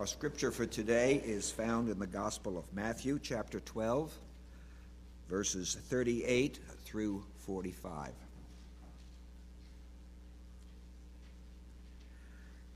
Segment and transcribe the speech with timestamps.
[0.00, 4.10] Our scripture for today is found in the Gospel of Matthew, chapter 12,
[5.28, 8.08] verses 38 through 45.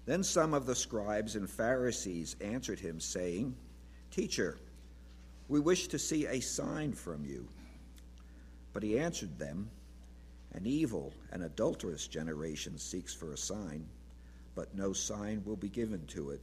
[0.04, 3.56] Then some of the scribes and Pharisees answered him, saying,
[4.10, 4.58] Teacher,
[5.48, 7.48] we wish to see a sign from you.
[8.74, 9.70] But he answered them,
[10.52, 13.86] An evil and adulterous generation seeks for a sign,
[14.54, 16.42] but no sign will be given to it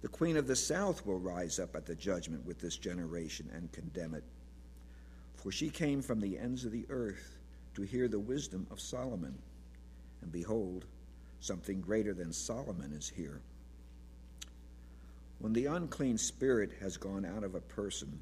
[0.00, 3.72] The queen of the south will rise up at the judgment with this generation and
[3.72, 4.24] condemn it.
[5.34, 7.38] For she came from the ends of the earth
[7.74, 9.36] to hear the wisdom of Solomon.
[10.22, 10.84] And behold,
[11.40, 13.40] something greater than Solomon is here.
[15.40, 18.18] When the unclean spirit has gone out of a person,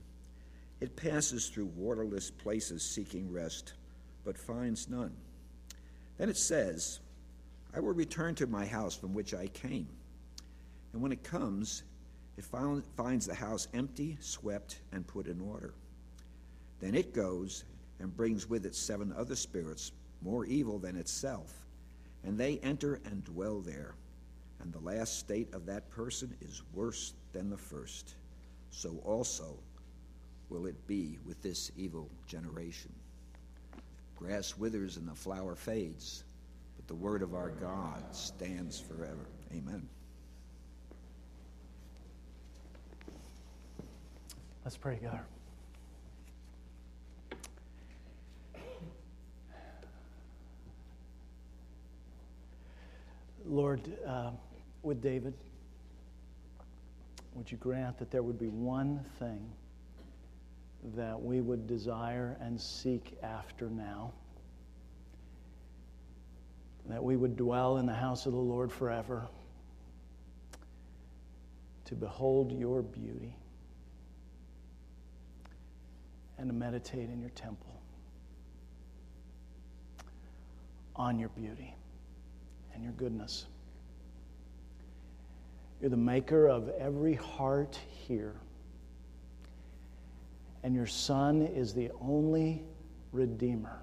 [0.81, 3.73] it passes through waterless places seeking rest,
[4.25, 5.15] but finds none.
[6.19, 7.01] Then it says,
[7.75, 9.89] I will return to my house from which I came.
[10.97, 11.83] And when it comes,
[12.39, 15.75] it finds the house empty, swept, and put in order.
[16.81, 17.65] Then it goes
[18.01, 21.67] and brings with it seven other spirits, more evil than itself,
[22.25, 23.95] and they enter and dwell there.
[24.63, 28.15] And the last state of that person is worse than the first.
[28.71, 29.59] So also
[30.49, 32.95] will it be with this evil generation.
[34.17, 36.25] Grass withers and the flower fades,
[36.79, 39.27] but the word of our God stands forever.
[39.53, 39.87] Amen.
[44.67, 45.21] Let's pray together.
[53.45, 54.33] Lord, uh,
[54.83, 55.35] with David,
[57.35, 59.49] would you grant that there would be one thing
[60.97, 64.11] that we would desire and seek after now?
[66.89, 69.29] That we would dwell in the house of the Lord forever,
[71.85, 73.37] to behold your beauty
[76.39, 77.77] and to meditate in your temple
[80.97, 81.75] on your beauty
[82.75, 83.47] and your goodness.
[85.81, 88.35] You're the maker of every heart here.
[90.63, 92.65] And your Son is the only
[93.13, 93.83] Redeemer.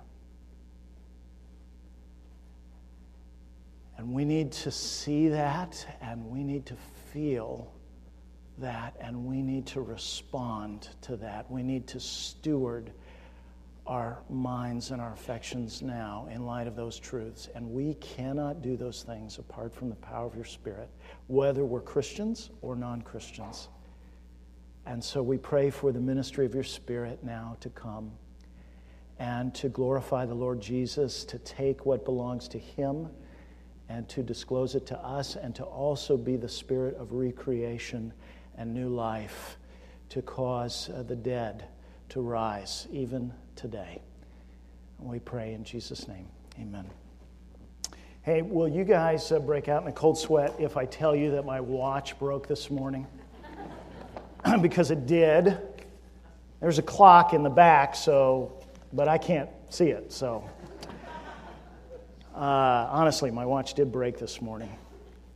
[3.97, 6.75] And we need to see that and we need to
[7.13, 7.72] feel
[8.59, 11.50] that and we need to respond to that.
[11.50, 12.91] We need to steward
[13.86, 17.50] our minds and our affections now in light of those truths.
[17.53, 20.90] And we cannot do those things apart from the power of your Spirit,
[21.28, 23.68] whether we're Christians or non Christians.
[24.86, 28.12] And so we pray for the ministry of your Spirit now to come
[29.19, 33.08] and to glorify the Lord Jesus, to take what belongs to Him
[33.90, 38.13] and to disclose it to us, and to also be the Spirit of recreation
[38.58, 39.58] and new life
[40.09, 41.66] to cause uh, the dead
[42.09, 44.02] to rise even today.
[45.00, 46.28] We pray in Jesus' name.
[46.59, 46.86] Amen.
[48.22, 51.31] Hey, will you guys uh, break out in a cold sweat if I tell you
[51.31, 53.06] that my watch broke this morning?
[54.62, 55.58] because it did.
[56.62, 58.63] There's a clock in the back, so,
[58.94, 60.50] but I can't see it, so.
[62.34, 64.75] Uh, honestly, my watch did break this morning,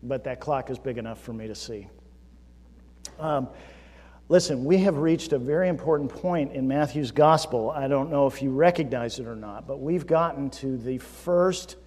[0.03, 1.87] but that clock is big enough for me to see.
[3.19, 3.47] Um,
[4.29, 7.71] listen, we have reached a very important point in Matthew's gospel.
[7.71, 11.77] I don't know if you recognize it or not, but we've gotten to the first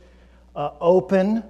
[0.56, 1.44] uh, open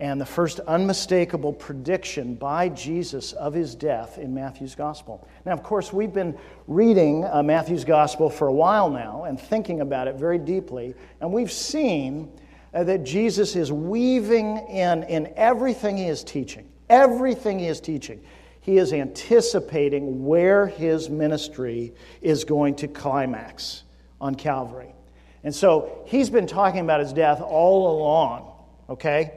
[0.00, 5.26] and the first unmistakable prediction by Jesus of his death in Matthew's gospel.
[5.46, 6.36] Now, of course, we've been
[6.66, 11.32] reading uh, Matthew's gospel for a while now and thinking about it very deeply, and
[11.32, 12.30] we've seen
[12.74, 16.68] uh, that Jesus is weaving in in everything he is teaching.
[16.90, 18.20] Everything he is teaching
[18.62, 23.82] he is anticipating where his ministry is going to climax
[24.20, 24.94] on Calvary.
[25.42, 28.52] And so he's been talking about his death all along,
[28.88, 29.32] okay?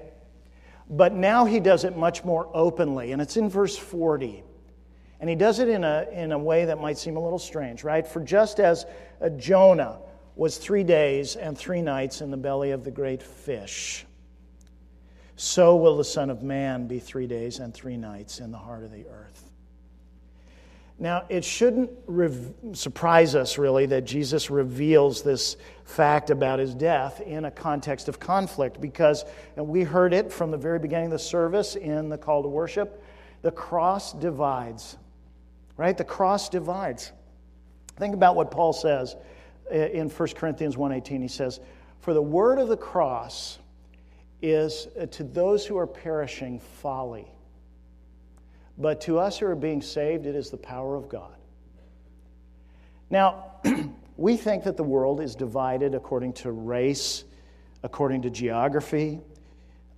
[0.88, 4.44] But now he does it much more openly, and it's in verse 40.
[5.19, 7.83] And he does it in a, in a way that might seem a little strange,
[7.83, 8.06] right?
[8.06, 8.86] For just as
[9.19, 9.98] uh, Jonah
[10.36, 14.06] was three days and three nights in the belly of the great fish,
[15.36, 18.84] so will the Son of Man be three days and three nights in the heart
[18.84, 19.52] of the earth.
[20.98, 21.92] Now, it shouldn't
[22.78, 28.18] surprise us really that Jesus reveals this fact about his death in a context of
[28.18, 29.26] conflict because
[29.58, 32.48] and we heard it from the very beginning of the service in the call to
[32.48, 33.04] worship.
[33.42, 34.96] The cross divides,
[35.76, 35.98] right?
[35.98, 37.12] The cross divides.
[37.98, 39.18] Think about what Paul says
[39.70, 41.22] uh, in 1 Corinthians 1:18.
[41.22, 41.60] He says,
[42.00, 43.60] "For the word of the cross
[44.42, 47.32] is uh, to those who are perishing folly."
[48.78, 51.36] But to us who are being saved, it is the power of God.
[53.10, 53.54] Now,
[54.18, 57.24] we think that the world is divided according to race,
[57.84, 59.22] according to geography,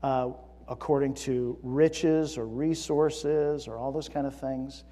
[0.03, 0.29] uh,
[0.67, 4.83] according to riches or resources or all those kind of things.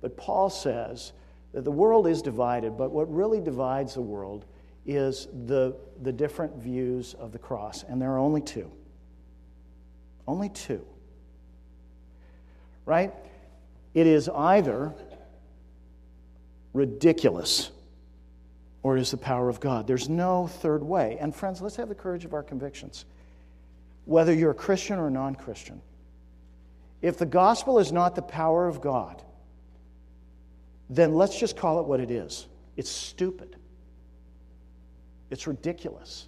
[0.00, 1.12] But Paul says
[1.52, 4.44] that the world is divided, but what really divides the world
[4.86, 7.84] is the, the different views of the cross.
[7.84, 8.70] And there are only two.
[10.26, 10.84] Only two.
[12.86, 13.12] Right?
[13.94, 14.92] It is either
[16.72, 17.70] ridiculous
[18.82, 19.86] or it is the power of God.
[19.86, 21.18] There's no third way.
[21.20, 23.04] And friends, let's have the courage of our convictions.
[24.06, 25.82] Whether you're a Christian or non Christian,
[27.02, 29.22] if the gospel is not the power of God,
[30.88, 32.46] then let's just call it what it is
[32.76, 33.56] it's stupid,
[35.30, 36.26] it's ridiculous.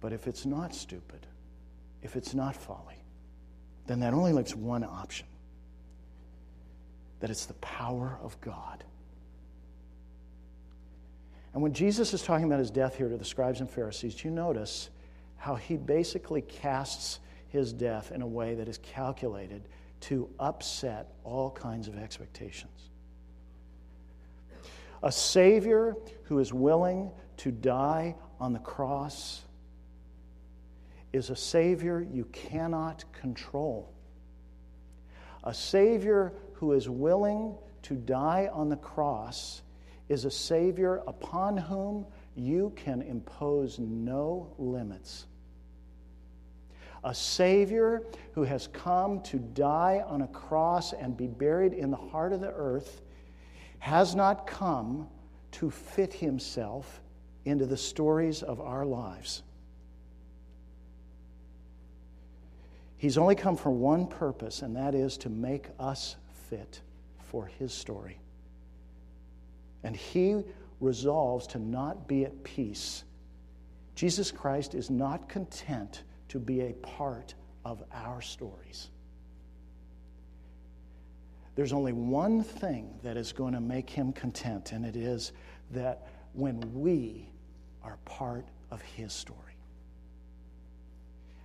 [0.00, 1.26] But if it's not stupid,
[2.02, 3.02] if it's not folly,
[3.86, 5.26] then that only leaves one option
[7.20, 8.84] that it's the power of God.
[11.52, 14.30] And when Jesus is talking about his death here to the scribes and Pharisees, you
[14.30, 14.90] notice
[15.36, 17.18] how he basically casts
[17.48, 19.62] his death in a way that is calculated
[20.00, 22.90] to upset all kinds of expectations.
[25.02, 29.42] A Savior who is willing to die on the cross
[31.12, 33.92] is a Savior you cannot control.
[35.44, 39.62] A Savior who is willing to die on the cross
[40.08, 45.26] is a Savior upon whom you can impose no limits.
[47.04, 48.02] A Savior
[48.32, 52.40] who has come to die on a cross and be buried in the heart of
[52.40, 53.02] the earth
[53.78, 55.08] has not come
[55.52, 57.00] to fit himself
[57.44, 59.42] into the stories of our lives.
[62.98, 66.16] He's only come for one purpose, and that is to make us
[66.50, 66.80] fit
[67.30, 68.18] for His story.
[69.84, 70.42] And He
[70.80, 73.04] resolves to not be at peace.
[73.94, 77.34] Jesus Christ is not content to be a part
[77.64, 78.90] of our stories.
[81.54, 85.32] There's only one thing that is going to make him content, and it is
[85.72, 87.28] that when we
[87.82, 89.38] are part of his story.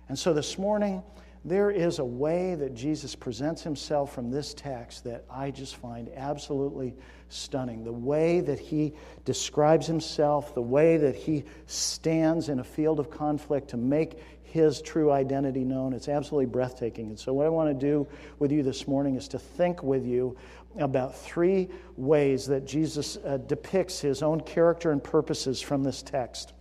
[0.08, 1.02] And so this morning,
[1.44, 6.08] there is a way that Jesus presents himself from this text that I just find
[6.16, 6.94] absolutely
[7.28, 7.84] stunning.
[7.84, 8.94] The way that he
[9.26, 14.80] describes himself, the way that he stands in a field of conflict to make his
[14.80, 17.08] true identity known, it's absolutely breathtaking.
[17.08, 18.06] And so, what I want to do
[18.38, 20.36] with you this morning is to think with you
[20.78, 26.52] about three ways that Jesus uh, depicts his own character and purposes from this text.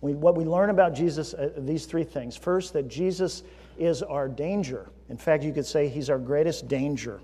[0.00, 2.36] We, what we learn about Jesus, uh, these three things.
[2.36, 3.42] First, that Jesus
[3.78, 4.88] is our danger.
[5.08, 7.20] In fact, you could say he's our greatest danger.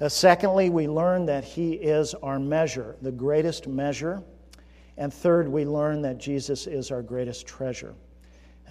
[0.00, 4.22] Uh, secondly, we learn that he is our measure, the greatest measure.
[4.96, 7.94] And third, we learn that Jesus is our greatest treasure.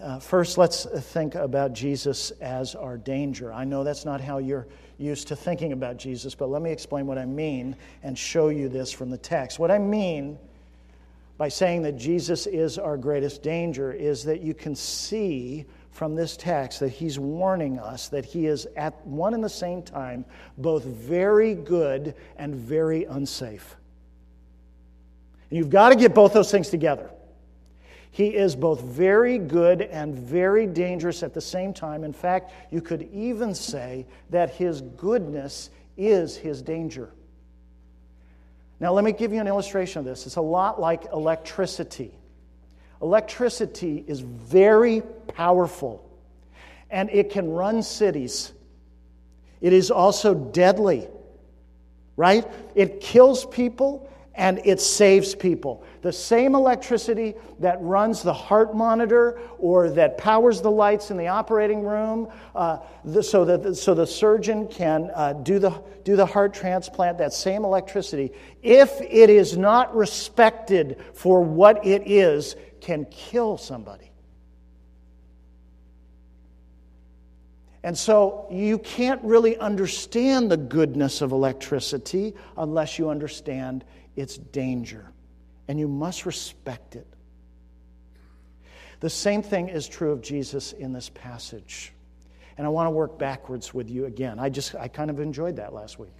[0.02, 3.54] Uh, first, let's think about Jesus as our danger.
[3.54, 7.06] I know that's not how you're used to thinking about Jesus, but let me explain
[7.06, 9.60] what I mean and show you this from the text.
[9.60, 10.38] What I mean
[11.42, 16.38] by saying that Jesus is our greatest danger is that you can see from this
[16.38, 20.24] text that he's warning us that he is at one and the same time
[20.60, 23.76] both very good and very unsafe.
[25.50, 27.10] And you've got to get both those things together.
[28.12, 32.04] He is both very good and very dangerous at the same time.
[32.04, 37.10] In fact, you could even say that his goodness is his danger.
[38.82, 40.26] Now, let me give you an illustration of this.
[40.26, 42.18] It's a lot like electricity.
[43.00, 46.10] Electricity is very powerful
[46.90, 48.52] and it can run cities.
[49.62, 51.08] It is also deadly,
[52.18, 52.44] right?
[52.74, 55.84] It kills people and it saves people.
[56.02, 61.28] The same electricity that runs the heart monitor or that powers the lights in the
[61.28, 65.72] operating room uh, the, so, that the, so the surgeon can uh, do, the,
[66.04, 68.32] do the heart transplant, that same electricity,
[68.64, 74.12] if it is not respected for what it is, can kill somebody.
[77.84, 83.84] And so you can't really understand the goodness of electricity unless you understand
[84.16, 85.12] its danger.
[85.68, 87.08] And you must respect it.
[89.00, 91.92] The same thing is true of Jesus in this passage.
[92.58, 94.38] And I want to work backwards with you again.
[94.40, 96.14] I just, I kind of enjoyed that last week.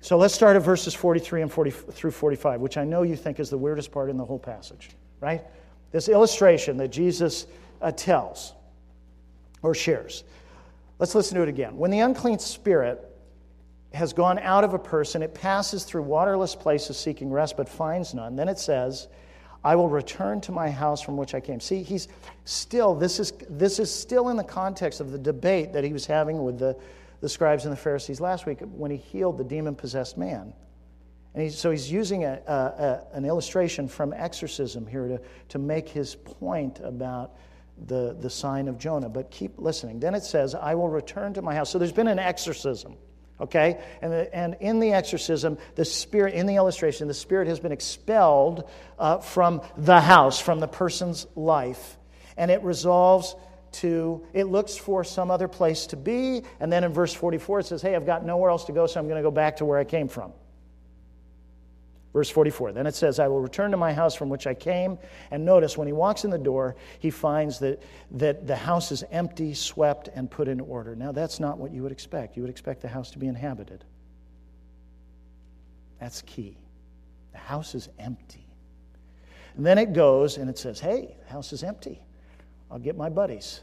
[0.00, 3.40] So let's start at verses 43 and 40 through 45, which I know you think
[3.40, 5.44] is the weirdest part in the whole passage, right?
[5.90, 7.46] This illustration that Jesus
[7.80, 8.52] uh, tells
[9.62, 10.24] or shares.
[10.98, 11.76] Let's listen to it again.
[11.76, 13.04] When the unclean spirit
[13.92, 18.14] has gone out of a person, it passes through waterless places seeking rest, but finds
[18.14, 18.36] none.
[18.36, 19.08] Then it says,
[19.64, 21.58] I will return to my house from which I came.
[21.58, 22.08] See, he's
[22.44, 26.06] still, this is, this is still in the context of the debate that he was
[26.06, 26.76] having with the,
[27.20, 30.52] the scribes and the Pharisees last week when he healed the demon possessed man.
[31.34, 35.58] And he's, so he's using a, a, a, an illustration from exorcism here to, to
[35.58, 37.36] make his point about
[37.86, 39.08] the, the sign of Jonah.
[39.08, 39.98] But keep listening.
[39.98, 41.70] Then it says, I will return to my house.
[41.70, 42.96] So there's been an exorcism.
[43.40, 43.80] Okay?
[44.02, 47.72] And, the, and in the exorcism, the spirit, in the illustration, the spirit has been
[47.72, 48.68] expelled
[48.98, 51.96] uh, from the house, from the person's life.
[52.36, 53.36] And it resolves
[53.72, 56.42] to, it looks for some other place to be.
[56.60, 58.98] And then in verse 44, it says, Hey, I've got nowhere else to go, so
[58.98, 60.32] I'm going to go back to where I came from.
[62.12, 62.72] Verse 44.
[62.72, 64.98] Then it says, I will return to my house from which I came.
[65.30, 69.04] And notice, when he walks in the door, he finds that, that the house is
[69.10, 70.96] empty, swept, and put in order.
[70.96, 72.36] Now, that's not what you would expect.
[72.36, 73.84] You would expect the house to be inhabited.
[76.00, 76.56] That's key.
[77.32, 78.46] The house is empty.
[79.56, 82.00] And then it goes and it says, Hey, the house is empty.
[82.70, 83.60] I'll get my buddies.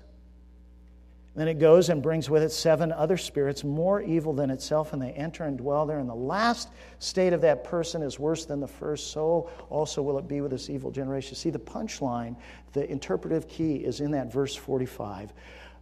[1.35, 5.01] Then it goes and brings with it seven other spirits more evil than itself, and
[5.01, 5.99] they enter and dwell there.
[5.99, 10.17] And the last state of that person is worse than the first, so also will
[10.17, 11.35] it be with this evil generation.
[11.35, 12.37] See, the punchline,
[12.71, 15.33] the interpretive key is in that verse 45.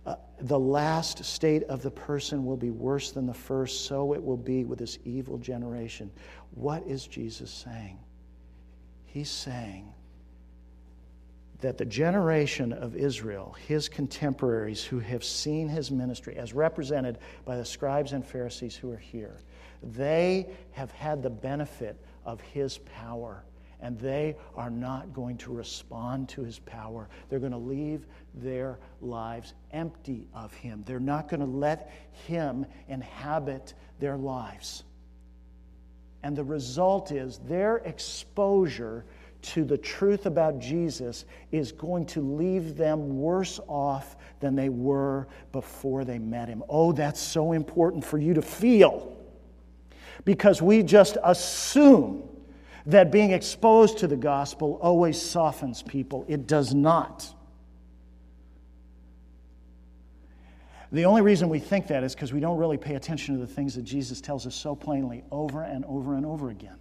[0.06, 4.24] Uh, the last state of the person will be worse than the first, so it
[4.24, 6.12] will be with this evil generation.
[6.56, 8.00] What is Jesus saying?
[9.06, 9.94] He's saying
[11.64, 17.56] that the generation of Israel, his contemporaries who have seen his ministry, as represented by
[17.56, 19.40] the scribes and Pharisees who are here,
[19.82, 23.46] they have had the benefit of his power.
[23.80, 27.08] And they are not going to respond to his power.
[27.30, 30.84] They're going to leave their lives empty of him.
[30.86, 31.92] They're not going to let
[32.28, 34.84] him inhabit their lives.
[36.24, 39.06] And the result is their exposure
[39.44, 45.28] to the truth about Jesus is going to leave them worse off than they were
[45.52, 46.64] before they met him.
[46.68, 49.16] Oh, that's so important for you to feel.
[50.26, 52.24] Because we just assume
[52.86, 56.26] that being exposed to the gospel always softens people.
[56.28, 57.34] It does not.
[60.92, 63.52] The only reason we think that is because we don't really pay attention to the
[63.52, 66.78] things that Jesus tells us so plainly over and over and over again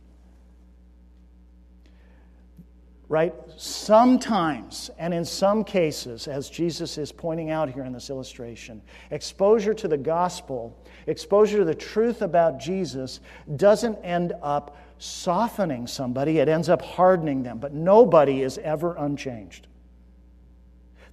[3.13, 3.35] right?
[3.59, 9.75] Sometimes, and in some cases, as Jesus is pointing out here in this illustration, exposure
[9.75, 10.75] to the gospel,
[11.07, 13.21] exposure to the truth about Jesus
[13.57, 17.59] doesn't end up softening somebody, it ends up hardening them.
[17.59, 19.67] But nobody is ever unchanged.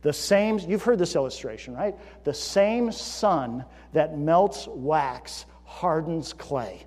[0.01, 1.95] The same, you've heard this illustration, right?
[2.23, 6.85] The same sun that melts wax hardens clay.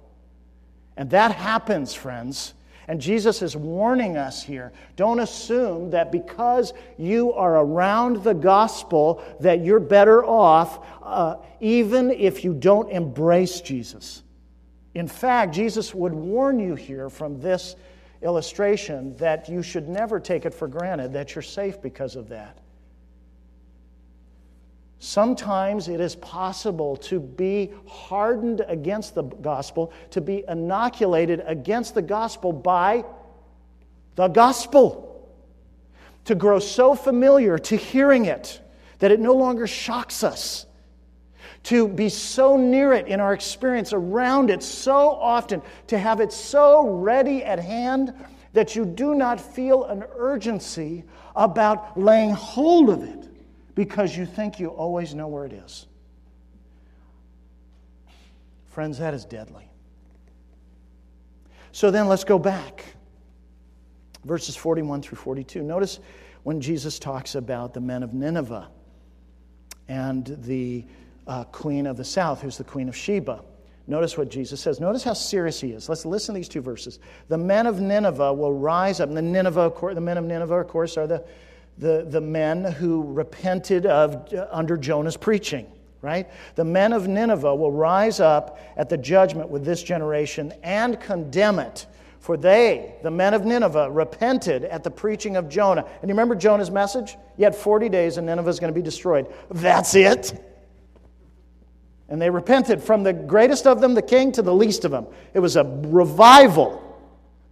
[0.97, 2.55] And that happens, friends
[2.93, 4.71] and Jesus is warning us here.
[4.97, 12.11] Don't assume that because you are around the gospel that you're better off, uh, even
[12.11, 14.25] if you don't embrace Jesus.
[14.93, 17.77] In fact, Jesus would warn you here from this
[18.21, 22.59] illustration that you should never take it for granted that you're safe because of that.
[25.05, 32.03] Sometimes it is possible to be hardened against the gospel, to be inoculated against the
[32.03, 33.05] gospel by
[34.15, 35.29] the gospel,
[36.25, 38.61] to grow so familiar to hearing it
[39.01, 40.67] that it no longer shocks us,
[41.65, 46.33] to be so near it in our experience, around it so often, to have it
[46.33, 48.15] so ready at hand
[48.53, 51.03] that you do not feel an urgency
[51.35, 53.32] about laying hold of it
[53.75, 55.87] because you think you always know where it is.
[58.69, 59.69] Friends, that is deadly.
[61.73, 62.85] So then let's go back.
[64.25, 65.63] Verses 41 through 42.
[65.63, 66.01] Notice
[66.43, 68.69] when Jesus talks about the men of Nineveh
[69.89, 70.85] and the
[71.27, 73.43] uh, queen of the south, who's the queen of Sheba.
[73.87, 74.81] Notice what Jesus says.
[74.81, 75.89] Notice how serious he is.
[75.89, 77.01] Let's listen to these two verses.
[77.29, 79.09] The men of Nineveh will rise up.
[79.09, 81.25] And the Nineveh, the men of Nineveh, of course, are the
[81.79, 85.67] the, the men who repented of, uh, under Jonah's preaching,
[86.01, 86.29] right?
[86.55, 91.59] The men of Nineveh will rise up at the judgment with this generation and condemn
[91.59, 91.87] it.
[92.21, 95.85] For they, the men of Nineveh, repented at the preaching of Jonah.
[96.03, 97.17] And you remember Jonah's message?
[97.37, 99.27] Yet 40 days and Nineveh is going to be destroyed.
[99.51, 100.33] That's it.
[102.09, 105.07] And they repented from the greatest of them, the king, to the least of them.
[105.35, 106.82] It was a revival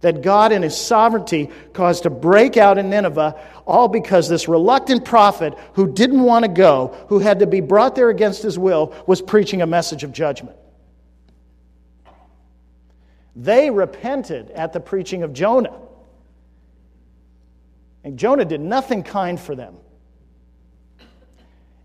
[0.01, 5.05] that God, in His sovereignty, caused to break out in Nineveh, all because this reluctant
[5.05, 8.93] prophet who didn't want to go, who had to be brought there against his will,
[9.07, 10.57] was preaching a message of judgment.
[13.35, 15.79] They repented at the preaching of Jonah.
[18.03, 19.75] And Jonah did nothing kind for them.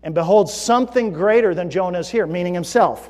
[0.03, 3.09] And behold, something greater than Jonah is here, meaning himself.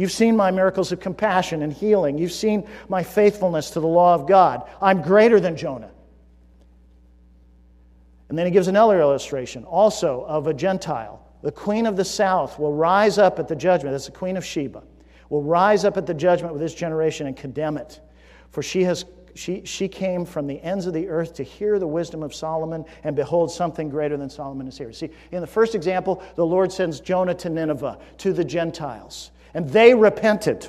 [0.00, 2.16] You've seen my miracles of compassion and healing.
[2.16, 4.68] You've seen my faithfulness to the law of God.
[4.80, 5.90] I'm greater than Jonah.
[8.28, 11.22] And then he gives another illustration, also of a Gentile.
[11.42, 13.92] The queen of the south will rise up at the judgment.
[13.92, 14.82] That's the queen of Sheba
[15.30, 18.00] will rise up at the judgment with this generation and condemn it.
[18.50, 21.86] For she, has, she, she came from the ends of the earth to hear the
[21.86, 24.92] wisdom of Solomon, and behold, something greater than Solomon is here.
[24.92, 29.68] See, in the first example, the Lord sends Jonah to Nineveh, to the Gentiles, and
[29.68, 30.68] they repented.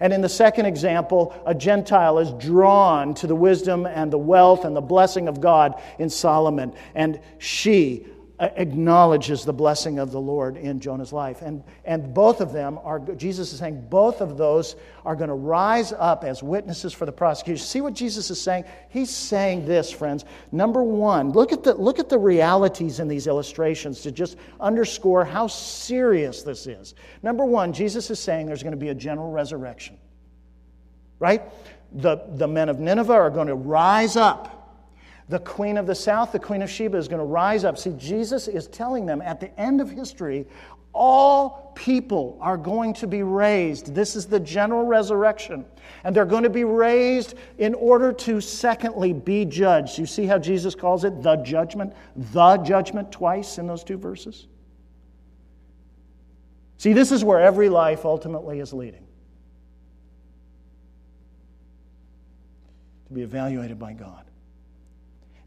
[0.00, 4.64] And in the second example, a Gentile is drawn to the wisdom and the wealth
[4.64, 8.06] and the blessing of God in Solomon, and she
[8.38, 11.40] acknowledges the blessing of the Lord in Jonah's life.
[11.40, 15.34] And, and both of them are, Jesus is saying, both of those are going to
[15.34, 17.64] rise up as witnesses for the prosecution.
[17.64, 18.64] See what Jesus is saying?
[18.90, 20.24] He's saying this, friends.
[20.52, 25.24] Number one, look at the, look at the realities in these illustrations to just underscore
[25.24, 26.94] how serious this is.
[27.22, 29.96] Number one, Jesus is saying there's going to be a general resurrection,
[31.18, 31.42] right?
[31.92, 34.55] The, the men of Nineveh are going to rise up
[35.28, 37.78] the queen of the south, the queen of Sheba, is going to rise up.
[37.78, 40.46] See, Jesus is telling them at the end of history,
[40.92, 43.94] all people are going to be raised.
[43.94, 45.64] This is the general resurrection.
[46.04, 49.98] And they're going to be raised in order to, secondly, be judged.
[49.98, 51.92] You see how Jesus calls it the judgment?
[52.32, 54.46] The judgment twice in those two verses?
[56.78, 59.04] See, this is where every life ultimately is leading
[63.08, 64.25] to be evaluated by God.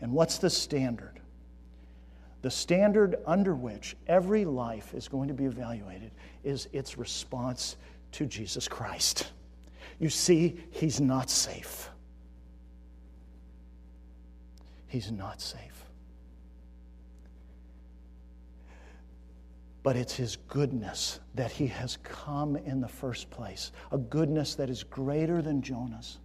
[0.01, 1.19] And what's the standard?
[2.41, 6.11] The standard under which every life is going to be evaluated
[6.43, 7.75] is its response
[8.13, 9.31] to Jesus Christ.
[9.99, 11.89] You see, he's not safe.
[14.87, 15.83] He's not safe.
[19.83, 24.69] But it's his goodness that he has come in the first place, a goodness that
[24.69, 26.19] is greater than Jonah's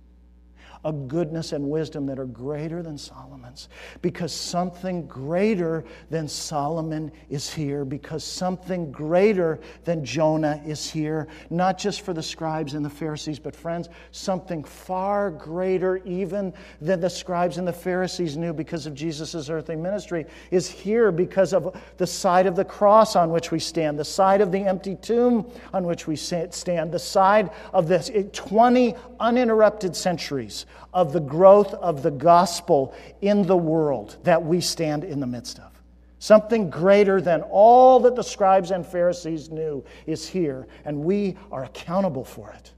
[0.85, 3.69] a goodness and wisdom that are greater than Solomon's.
[4.03, 11.79] Because something greater than Solomon is here, because something greater than Jonah is here, not
[11.79, 17.11] just for the scribes and the Pharisees, but friends, something far greater even than the
[17.11, 22.07] scribes and the Pharisees knew because of Jesus' earthly ministry is here because of the
[22.07, 25.85] side of the cross on which we stand, the side of the empty tomb on
[25.85, 32.03] which we stand, the side of the eh, 20 uninterrupted centuries of the growth of
[32.03, 35.71] the gospel in the world that we stand in the midst of.
[36.19, 41.65] Something greater than all that the scribes and Pharisees knew is here, and we are
[41.65, 42.73] accountable for it.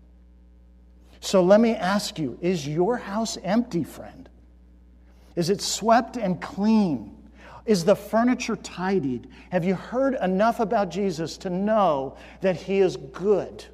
[1.21, 4.29] So let me ask you is your house empty, friend?
[5.37, 7.13] Is it swept and clean?
[7.67, 9.29] Is the furniture tidied?
[9.51, 13.65] Have you heard enough about Jesus to know that He is good?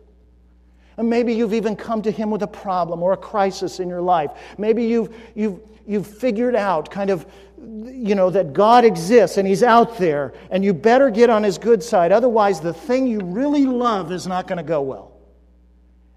[0.97, 4.03] And maybe you've even come to Him with a problem or a crisis in your
[4.03, 4.31] life.
[4.59, 7.27] Maybe you've, you've, you've figured out kind of,
[7.59, 11.59] you know, that God exists and He's out there, and you better get on His
[11.59, 12.13] good side.
[12.13, 15.12] Otherwise, the thing you really love is not going to go well.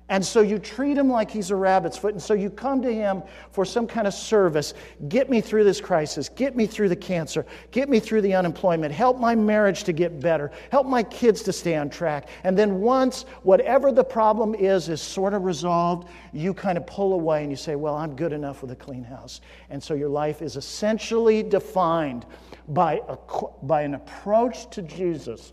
[0.07, 2.13] And so you treat him like he's a rabbit's foot.
[2.13, 4.75] And so you come to him for some kind of service.
[5.09, 6.29] Get me through this crisis.
[6.29, 7.43] Get me through the cancer.
[7.71, 8.93] Get me through the unemployment.
[8.93, 10.51] Help my marriage to get better.
[10.69, 12.29] Help my kids to stay on track.
[12.43, 17.13] And then once whatever the problem is is sort of resolved, you kind of pull
[17.13, 19.41] away and you say, Well, I'm good enough with a clean house.
[19.71, 22.27] And so your life is essentially defined
[22.67, 23.17] by, a,
[23.63, 25.51] by an approach to Jesus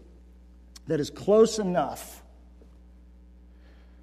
[0.88, 2.21] that is close enough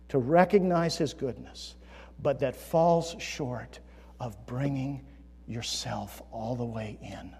[0.09, 1.75] to recognize His goodness,
[2.21, 3.79] but that falls short
[4.19, 5.05] of bringing
[5.47, 7.35] yourself all the way in.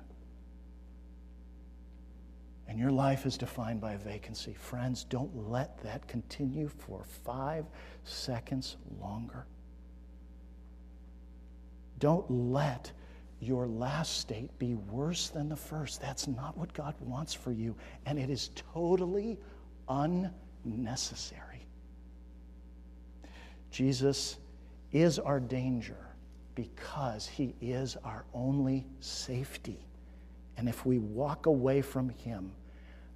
[2.68, 4.54] And your life is defined by a vacancy.
[4.54, 7.66] Friends, don't let that continue for five
[8.04, 9.48] seconds longer.
[11.98, 12.92] Don't let
[13.40, 16.02] your last state be worse than the first.
[16.02, 19.40] That's not what God wants for you, and it is totally
[19.88, 21.49] unnecessary.
[23.72, 24.38] Jesus
[24.92, 25.98] is our danger
[26.56, 29.80] because he is our only safety.
[30.58, 32.52] And if we walk away from him,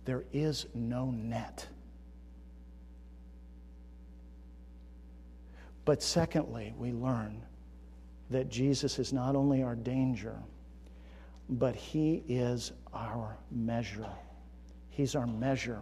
[0.05, 1.67] there is no net.
[5.85, 7.41] But secondly, we learn
[8.29, 10.37] that Jesus is not only our danger,
[11.49, 14.09] but he is our measure.
[14.89, 15.81] He's our measure.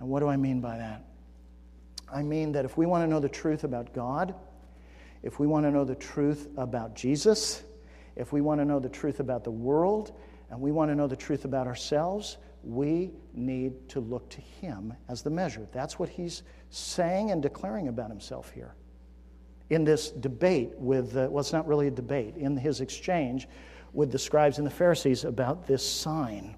[0.00, 1.04] And what do I mean by that?
[2.12, 4.34] I mean that if we want to know the truth about God,
[5.22, 7.62] if we want to know the truth about Jesus,
[8.14, 10.12] if we want to know the truth about the world,
[10.50, 14.94] and we want to know the truth about ourselves, we need to look to Him
[15.08, 15.66] as the measure.
[15.72, 18.74] That's what He's saying and declaring about Himself here.
[19.70, 23.48] In this debate with, uh, well, it's not really a debate, in his exchange
[23.92, 26.54] with the scribes and the Pharisees about this sign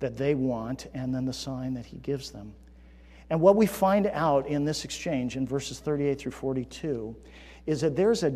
[0.00, 2.54] that they want and then the sign that He gives them.
[3.30, 7.14] And what we find out in this exchange in verses 38 through 42
[7.66, 8.32] is that there's a,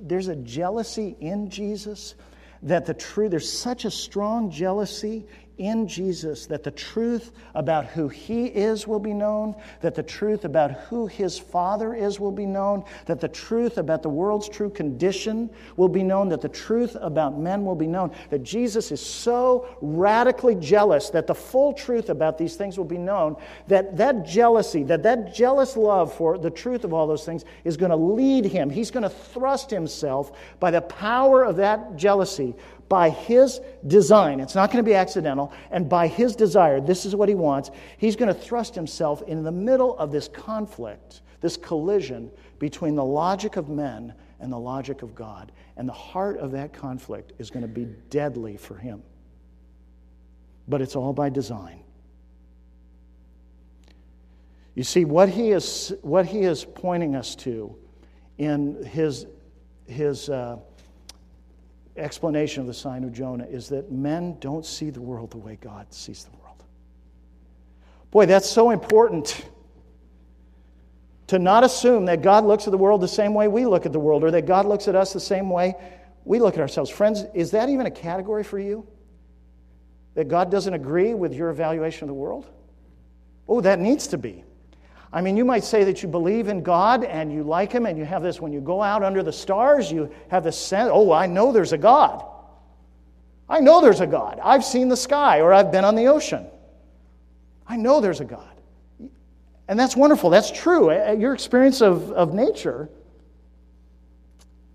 [0.00, 2.14] there's a jealousy in Jesus
[2.62, 5.26] that the truth, there's such a strong jealousy
[5.58, 10.44] in Jesus that the truth about who he is will be known, that the truth
[10.44, 14.70] about who his father is will be known, that the truth about the world's true
[14.70, 19.04] condition will be known, that the truth about men will be known, that Jesus is
[19.04, 24.24] so radically jealous that the full truth about these things will be known, that that
[24.24, 27.96] jealousy, that that jealous love for the truth of all those things is going to
[27.96, 28.70] lead him.
[28.70, 32.54] He's going to thrust himself by the power of that jealousy
[32.88, 37.14] by his design, it's not going to be accidental, and by his desire, this is
[37.14, 41.56] what he wants, he's going to thrust himself in the middle of this conflict, this
[41.56, 45.52] collision between the logic of men and the logic of God.
[45.76, 49.02] And the heart of that conflict is going to be deadly for him.
[50.66, 51.80] But it's all by design.
[54.74, 57.76] You see, what he is, what he is pointing us to
[58.38, 59.26] in his,
[59.86, 60.58] his uh,
[61.98, 65.58] explanation of the sign of Jonah is that men don't see the world the way
[65.60, 66.62] God sees the world.
[68.10, 69.44] Boy, that's so important
[71.26, 73.92] to not assume that God looks at the world the same way we look at
[73.92, 75.74] the world or that God looks at us the same way
[76.24, 76.90] we look at ourselves.
[76.90, 78.86] Friends, is that even a category for you?
[80.14, 82.46] That God doesn't agree with your evaluation of the world?
[83.46, 84.44] Oh, that needs to be.
[85.12, 87.96] I mean, you might say that you believe in God and you like Him, and
[87.96, 91.12] you have this when you go out under the stars, you have this sense, oh,
[91.12, 92.24] I know there's a God.
[93.48, 94.38] I know there's a God.
[94.42, 96.46] I've seen the sky or I've been on the ocean.
[97.66, 98.44] I know there's a God.
[99.68, 100.30] And that's wonderful.
[100.30, 100.92] That's true.
[101.14, 102.90] Your experience of, of nature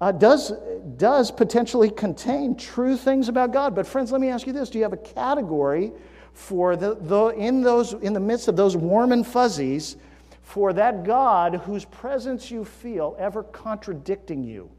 [0.01, 0.51] uh, does,
[0.97, 3.73] does potentially contain true things about God.
[3.73, 5.91] But, friends, let me ask you this do you have a category
[6.33, 9.97] for the, the, in, those, in the midst of those warm and fuzzies?
[10.43, 14.69] For that God whose presence you feel ever contradicting you,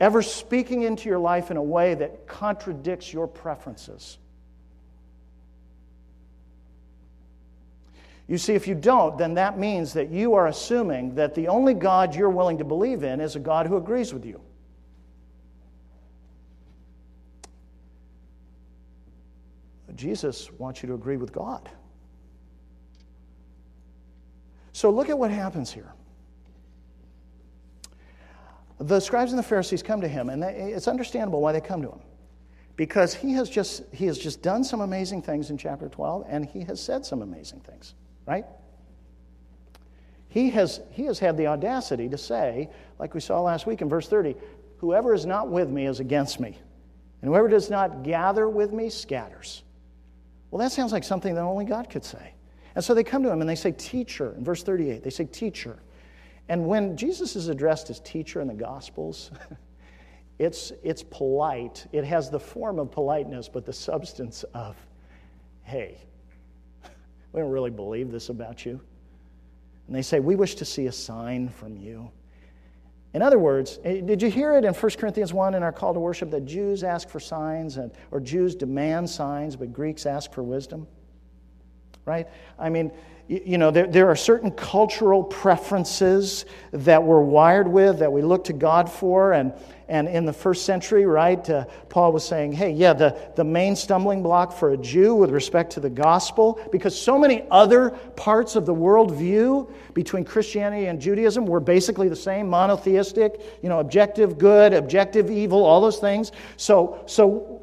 [0.00, 4.18] ever speaking into your life in a way that contradicts your preferences.
[8.26, 11.74] You see, if you don't, then that means that you are assuming that the only
[11.74, 14.40] God you're willing to believe in is a God who agrees with you.
[19.96, 21.68] Jesus wants you to agree with God.
[24.80, 25.92] So look at what happens here.
[28.78, 31.82] The scribes and the Pharisees come to him, and they, it's understandable why they come
[31.82, 32.00] to him.
[32.76, 36.46] Because he has, just, he has just done some amazing things in chapter 12, and
[36.46, 37.92] he has said some amazing things,
[38.24, 38.46] right?
[40.30, 43.88] He has, he has had the audacity to say, like we saw last week in
[43.90, 44.34] verse 30,
[44.78, 46.58] whoever is not with me is against me,
[47.20, 49.62] and whoever does not gather with me scatters.
[50.50, 52.32] Well, that sounds like something that only God could say.
[52.74, 55.24] And so they come to him and they say, Teacher, in verse 38, they say,
[55.24, 55.78] Teacher.
[56.48, 59.30] And when Jesus is addressed as teacher in the Gospels,
[60.40, 61.86] it's, it's polite.
[61.92, 64.76] It has the form of politeness, but the substance of,
[65.62, 65.98] hey,
[67.32, 68.80] we don't really believe this about you.
[69.86, 72.10] And they say, We wish to see a sign from you.
[73.14, 75.94] In other words, eh, did you hear it in 1 Corinthians 1 in our call
[75.94, 80.32] to worship that Jews ask for signs, and, or Jews demand signs, but Greeks ask
[80.32, 80.86] for wisdom?
[82.04, 82.26] Right?
[82.58, 82.90] I mean,
[83.30, 88.42] you know, there, there are certain cultural preferences that we're wired with that we look
[88.44, 89.34] to God for.
[89.34, 89.52] And,
[89.86, 93.76] and in the first century, right, uh, Paul was saying, hey, yeah, the, the main
[93.76, 98.56] stumbling block for a Jew with respect to the gospel, because so many other parts
[98.56, 104.38] of the worldview between Christianity and Judaism were basically the same monotheistic, you know, objective
[104.38, 106.32] good, objective evil, all those things.
[106.56, 107.60] So, so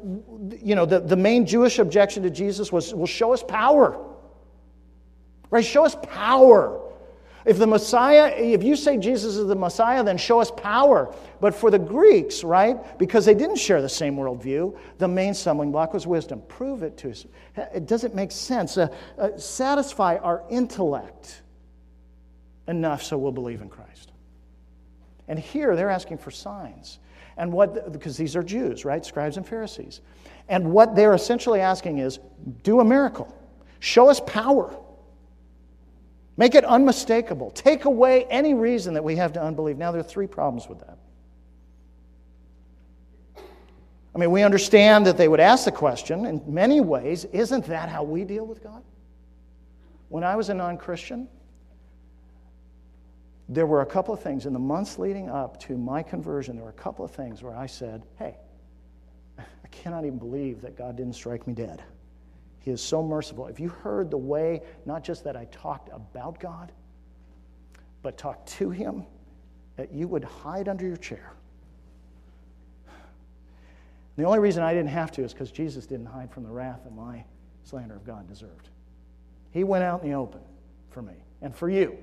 [0.62, 4.02] you know, the, the main Jewish objection to Jesus was, will show us power.
[5.50, 5.64] Right?
[5.64, 6.80] Show us power.
[7.44, 11.14] If the Messiah, if you say Jesus is the Messiah, then show us power.
[11.40, 15.72] But for the Greeks, right, because they didn't share the same worldview, the main stumbling
[15.72, 16.42] block was wisdom.
[16.48, 17.24] Prove it to us.
[17.74, 18.76] It doesn't make sense.
[18.76, 21.42] Uh, uh, satisfy our intellect
[22.66, 24.12] enough so we'll believe in Christ.
[25.26, 26.98] And here they're asking for signs.
[27.38, 29.04] And what, because these are Jews, right?
[29.06, 30.02] Scribes and Pharisees.
[30.48, 32.18] And what they're essentially asking is
[32.62, 33.34] do a miracle,
[33.80, 34.74] show us power.
[36.38, 37.50] Make it unmistakable.
[37.50, 39.76] Take away any reason that we have to unbelieve.
[39.76, 40.96] Now, there are three problems with that.
[44.14, 47.88] I mean, we understand that they would ask the question in many ways isn't that
[47.88, 48.84] how we deal with God?
[50.10, 51.28] When I was a non Christian,
[53.48, 56.64] there were a couple of things in the months leading up to my conversion, there
[56.64, 58.36] were a couple of things where I said, hey,
[59.38, 61.82] I cannot even believe that God didn't strike me dead.
[62.68, 63.46] He is so merciful.
[63.46, 66.70] If you heard the way, not just that I talked about God,
[68.02, 69.06] but talked to Him,
[69.76, 71.32] that you would hide under your chair.
[74.16, 76.80] The only reason I didn't have to is because Jesus didn't hide from the wrath
[76.84, 77.24] that my
[77.64, 78.68] slander of God deserved.
[79.50, 80.42] He went out in the open
[80.90, 81.96] for me and for you.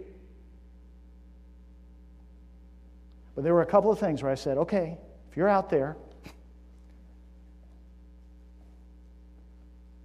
[3.35, 4.97] But there were a couple of things where I said, okay,
[5.29, 5.95] if you're out there,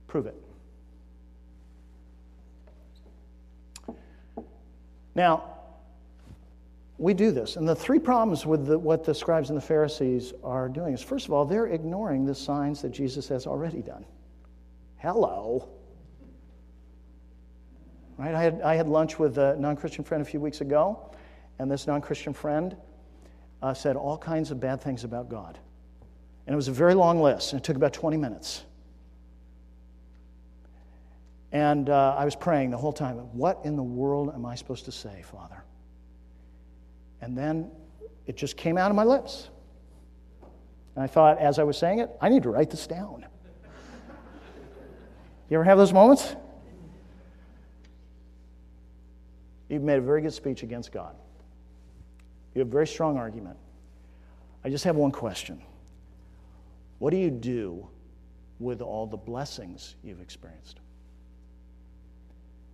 [0.07, 0.35] prove it.
[5.21, 5.45] Now,
[6.97, 7.57] we do this.
[7.57, 11.03] And the three problems with the, what the scribes and the Pharisees are doing is
[11.03, 14.07] first of all, they're ignoring the signs that Jesus has already done.
[14.97, 15.69] Hello.
[18.17, 18.35] Right?
[18.35, 21.13] I had, I had lunch with a non Christian friend a few weeks ago,
[21.59, 22.75] and this non Christian friend
[23.61, 25.59] uh, said all kinds of bad things about God.
[26.47, 28.65] And it was a very long list, and it took about 20 minutes.
[31.53, 34.85] And uh, I was praying the whole time, what in the world am I supposed
[34.85, 35.65] to say, Father?
[37.21, 37.71] And then
[38.27, 39.51] it just came out of my lips.
[40.95, 43.27] And I thought, as I was saying it, I need to write this down.
[45.49, 46.37] you ever have those moments?
[49.69, 51.15] You've made a very good speech against God.
[52.55, 53.57] You have a very strong argument.
[54.65, 55.63] I just have one question
[56.99, 57.89] What do you do
[58.59, 60.80] with all the blessings you've experienced?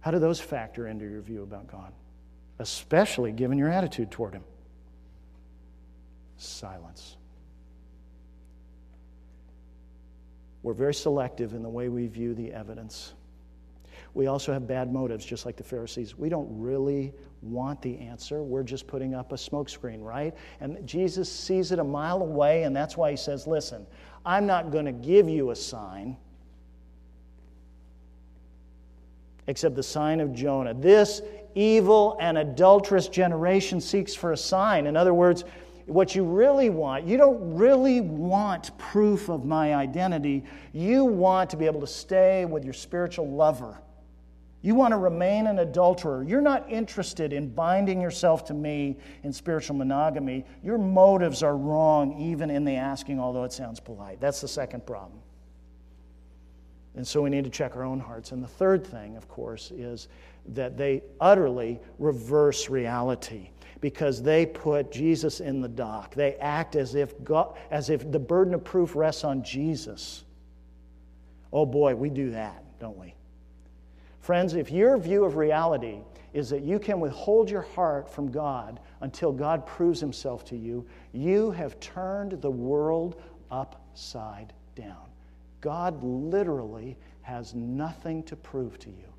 [0.06, 1.92] How do those factor into your view about God?
[2.60, 4.44] Especially given your attitude toward Him.
[6.36, 7.16] Silence.
[10.62, 13.14] We're very selective in the way we view the evidence.
[14.14, 16.16] We also have bad motives, just like the Pharisees.
[16.16, 18.44] We don't really want the answer.
[18.44, 20.36] We're just putting up a smokescreen, right?
[20.60, 23.84] And Jesus sees it a mile away, and that's why he says, Listen,
[24.24, 26.16] I'm not going to give you a sign
[29.46, 30.74] except the sign of Jonah.
[30.74, 31.22] This
[31.54, 34.86] evil and adulterous generation seeks for a sign.
[34.86, 35.44] In other words,
[35.86, 40.44] what you really want, you don't really want proof of my identity.
[40.72, 43.80] You want to be able to stay with your spiritual lover.
[44.62, 46.24] You want to remain an adulterer.
[46.24, 50.44] You're not interested in binding yourself to me in spiritual monogamy.
[50.64, 54.20] Your motives are wrong, even in the asking, although it sounds polite.
[54.20, 55.20] That's the second problem.
[56.96, 58.32] And so we need to check our own hearts.
[58.32, 60.08] And the third thing, of course, is
[60.48, 66.14] that they utterly reverse reality because they put Jesus in the dock.
[66.14, 70.24] They act as if, God, as if the burden of proof rests on Jesus.
[71.52, 73.14] Oh boy, we do that, don't we?
[74.20, 75.98] Friends, if your view of reality
[76.32, 80.86] is that you can withhold your heart from God until God proves himself to you,
[81.12, 85.05] you have turned the world upside down.
[85.66, 89.12] God literally has nothing to prove to you.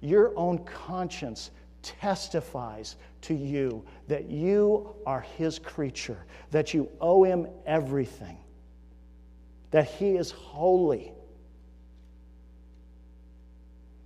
[0.00, 7.46] Your own conscience testifies to you that you are His creature, that you owe Him
[7.66, 8.36] everything,
[9.70, 11.12] that He is holy.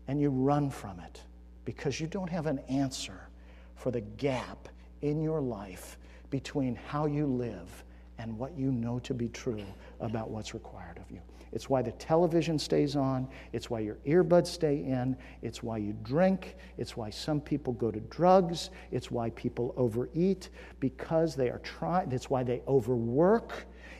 [0.07, 1.23] And you run from it
[1.65, 3.31] because you don't have an answer
[3.75, 4.69] for the gap
[5.01, 5.97] in your life
[6.29, 7.85] between how you live
[8.19, 9.65] and what you know to be true
[10.01, 11.23] about what's required of you.
[11.57, 13.27] It's why the television stays on.
[13.55, 15.17] It's why your earbuds stay in.
[15.41, 16.57] It's why you drink.
[16.77, 18.69] It's why some people go to drugs.
[18.93, 22.11] It's why people overeat because they are trying.
[22.11, 23.55] That's why they overwork.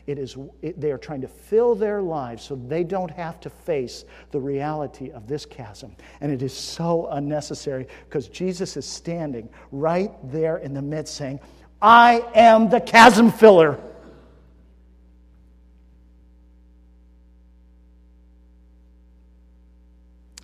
[0.05, 3.49] It is, it, they are trying to fill their lives so they don't have to
[3.49, 5.95] face the reality of this chasm.
[6.21, 11.39] And it is so unnecessary because Jesus is standing right there in the midst saying,
[11.81, 13.79] I am the chasm filler.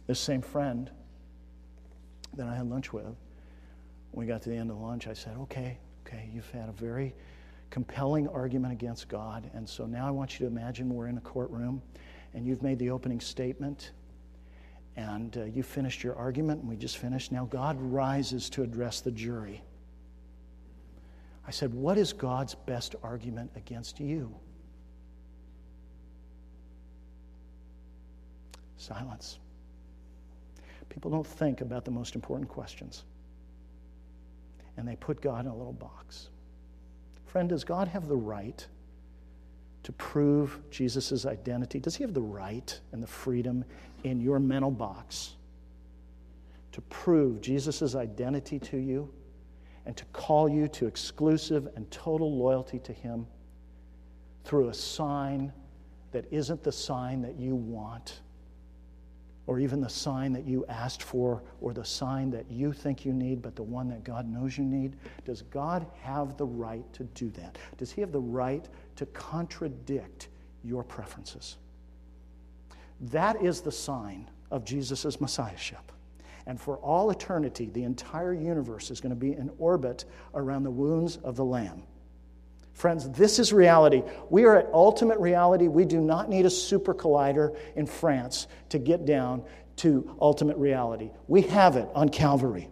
[0.08, 0.90] This same friend
[2.36, 3.06] that I had lunch with,
[4.12, 6.74] when we got to the end of lunch, I said, Okay, okay, you've had a
[6.74, 7.16] very
[7.70, 9.50] compelling argument against God.
[9.54, 11.82] And so now I want you to imagine we're in a courtroom
[12.34, 13.92] and you've made the opening statement
[14.96, 17.32] and uh, you finished your argument and we just finished.
[17.32, 19.64] Now God rises to address the jury.
[21.48, 24.34] I said, What is God's best argument against you?
[28.78, 29.40] Silence.
[30.94, 33.04] People don't think about the most important questions.
[34.78, 36.30] And they put God in a little box.
[37.26, 38.66] Friend, does God have the right
[39.82, 41.80] to prove Jesus' identity?
[41.80, 43.66] Does he have the right and the freedom
[44.04, 45.34] in your mental box
[46.74, 49.12] to prove Jesus' identity to you
[49.88, 53.26] and to call you to exclusive and total loyalty to him
[54.44, 55.52] through a sign
[56.12, 58.22] that isn't the sign that you want?
[59.46, 63.12] Or even the sign that you asked for, or the sign that you think you
[63.12, 64.96] need, but the one that God knows you need?
[65.26, 67.58] Does God have the right to do that?
[67.78, 70.30] Does He have the right to contradict
[70.64, 71.58] your preferences?
[73.02, 75.92] That is the sign of Jesus' Messiahship.
[76.46, 80.72] And for all eternity, the entire universe is going to be in orbit around the
[80.72, 81.84] wounds of the Lamb.
[82.74, 84.04] Friends, this is reality.
[84.30, 85.68] We are at ultimate reality.
[85.68, 89.44] We do not need a super collider in France to get down
[89.78, 91.12] to ultimate reality.
[91.28, 92.70] We have it on Calvary.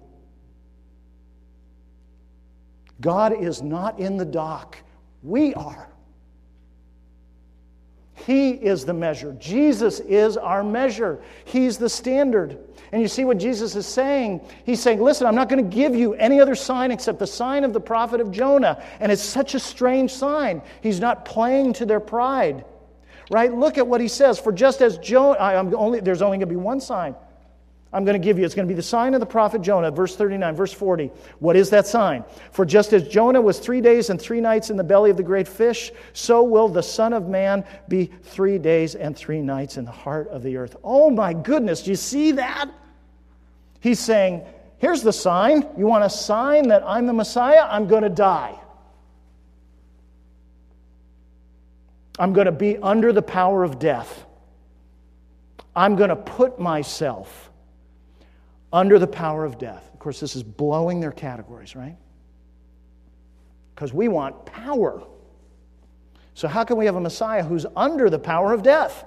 [3.00, 4.78] God is not in the dock,
[5.24, 5.91] we are.
[8.14, 9.36] He is the measure.
[9.40, 11.22] Jesus is our measure.
[11.46, 12.58] He's the standard.
[12.92, 14.42] And you see what Jesus is saying?
[14.66, 17.64] He's saying, Listen, I'm not going to give you any other sign except the sign
[17.64, 18.84] of the prophet of Jonah.
[19.00, 20.62] And it's such a strange sign.
[20.82, 22.66] He's not playing to their pride.
[23.32, 23.54] Right?
[23.54, 24.40] Look at what he says.
[24.40, 27.16] For just as Jonah, I'm only, there's only going to be one sign.
[27.94, 28.46] I'm going to give you.
[28.46, 31.12] It's going to be the sign of the prophet Jonah, verse 39, verse 40.
[31.40, 32.24] What is that sign?
[32.52, 35.24] For just as Jonah was three days and three nights in the belly of the
[35.24, 39.84] great fish, so will the Son of Man be three days and three nights in
[39.84, 40.78] the heart of the earth.
[40.84, 42.70] Oh my goodness, do you see that?
[43.82, 44.46] He's saying,
[44.82, 45.68] Here's the sign.
[45.78, 47.68] You want a sign that I'm the Messiah?
[47.70, 48.60] I'm going to die.
[52.18, 54.26] I'm going to be under the power of death.
[55.76, 57.51] I'm going to put myself
[58.74, 59.90] under the power of death.
[59.94, 61.98] Of course, this is blowing their categories, right?
[63.76, 65.04] Because we want power.
[66.34, 69.06] So, how can we have a Messiah who's under the power of death?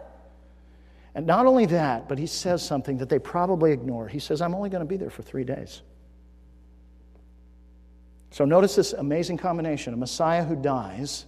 [1.15, 4.09] And not only that, but he says something that they probably ignore.
[4.09, 5.83] He says, I'm only going to be there for three days.
[8.31, 11.27] So, notice this amazing combination a Messiah who dies,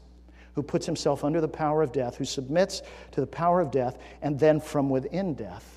[0.55, 3.97] who puts himself under the power of death, who submits to the power of death,
[4.23, 5.77] and then from within death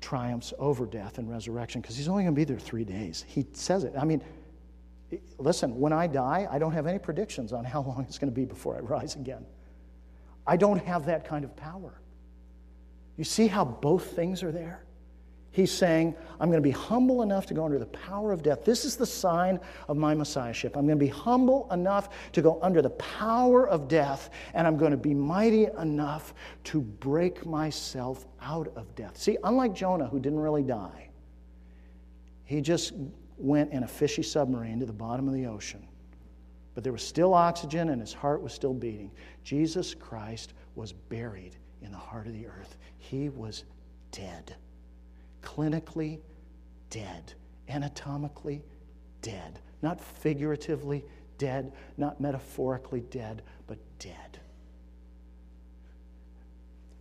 [0.00, 3.24] triumphs over death and resurrection because he's only going to be there three days.
[3.28, 3.94] He says it.
[3.98, 4.22] I mean,
[5.38, 8.34] listen, when I die, I don't have any predictions on how long it's going to
[8.34, 9.44] be before I rise again.
[10.46, 12.00] I don't have that kind of power.
[13.16, 14.84] You see how both things are there?
[15.52, 18.64] He's saying, I'm going to be humble enough to go under the power of death.
[18.64, 19.58] This is the sign
[19.88, 20.76] of my messiahship.
[20.76, 24.76] I'm going to be humble enough to go under the power of death, and I'm
[24.76, 26.34] going to be mighty enough
[26.64, 29.16] to break myself out of death.
[29.16, 31.08] See, unlike Jonah, who didn't really die,
[32.44, 32.92] he just
[33.36, 35.84] went in a fishy submarine to the bottom of the ocean.
[36.74, 39.10] But there was still oxygen, and his heart was still beating.
[39.42, 43.64] Jesus Christ was buried in the heart of the earth, he was
[44.12, 44.54] dead
[45.42, 46.20] clinically
[46.90, 47.32] dead,
[47.68, 48.62] anatomically
[49.22, 51.04] dead, not figuratively
[51.38, 54.38] dead, not metaphorically dead, but dead.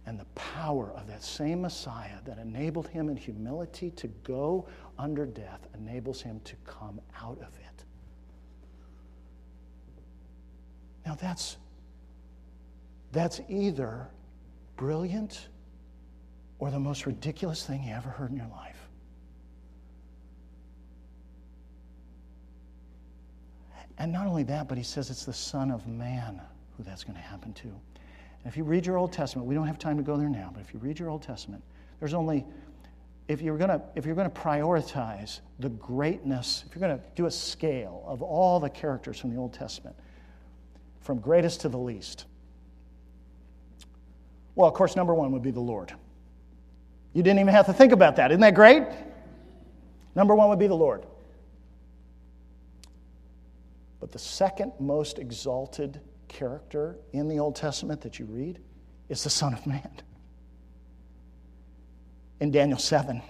[0.05, 5.25] And the power of that same Messiah that enabled him in humility to go under
[5.25, 7.83] death enables him to come out of it.
[11.05, 11.57] Now that's
[13.11, 14.07] that's either
[14.77, 15.49] brilliant
[16.59, 18.77] or the most ridiculous thing you ever heard in your life.
[23.97, 26.39] And not only that, but he says it's the Son of Man
[26.77, 27.67] who that's going to happen to.
[27.67, 30.51] And if you read your Old Testament, we don't have time to go there now,
[30.53, 31.61] but if you read your Old Testament,
[31.99, 32.45] there's only
[33.27, 37.03] if you're going to if you're going to prioritize the greatness, if you're going to
[37.15, 39.95] do a scale of all the characters from the Old Testament,
[41.01, 42.25] from greatest to the least,
[44.55, 45.93] well, of course, number one would be the Lord.
[47.13, 48.31] You didn't even have to think about that.
[48.31, 48.83] Isn't that great?
[50.15, 51.05] Number one would be the Lord.
[53.99, 58.59] But the second most exalted character in the Old Testament that you read
[59.09, 59.89] is the Son of Man.
[62.39, 63.21] In Daniel 7,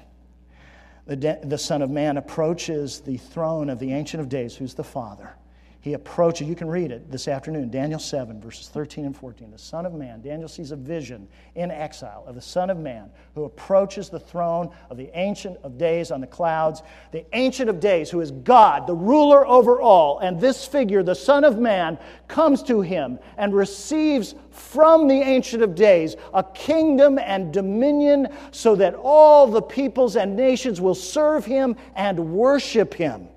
[1.08, 4.76] the, de- the Son of Man approaches the throne of the Ancient of Days, who's
[4.76, 5.34] the Father
[5.82, 9.50] he approaches, you can read it this afternoon, Daniel 7, verses 13 and 14.
[9.50, 11.26] The Son of Man, Daniel sees a vision
[11.56, 15.78] in exile of the Son of Man who approaches the throne of the Ancient of
[15.78, 16.84] Days on the clouds.
[17.14, 20.20] The Ancient of Days, who is God, the ruler over all.
[20.20, 25.64] And this figure, the Son of Man, comes to him and receives from the Ancient
[25.64, 31.46] of Days a kingdom and dominion so that all the peoples and nations will serve
[31.46, 33.30] him and worship him.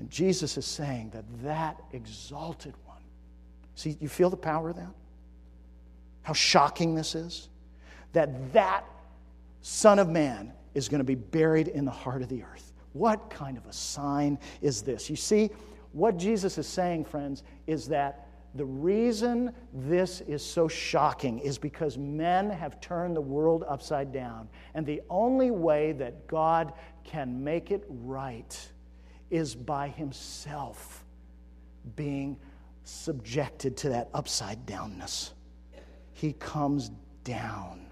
[0.00, 3.02] And Jesus is saying that that exalted one,
[3.74, 4.94] see, you feel the power of that?
[6.22, 7.50] How shocking this is?
[8.14, 8.84] That that
[9.60, 12.72] Son of Man is going to be buried in the heart of the earth.
[12.94, 15.10] What kind of a sign is this?
[15.10, 15.50] You see,
[15.92, 21.98] what Jesus is saying, friends, is that the reason this is so shocking is because
[21.98, 24.48] men have turned the world upside down.
[24.74, 26.72] And the only way that God
[27.04, 28.70] can make it right
[29.30, 31.04] is by himself
[31.96, 32.36] being
[32.84, 35.30] subjected to that upside downness.
[36.12, 36.90] He comes
[37.24, 37.86] down.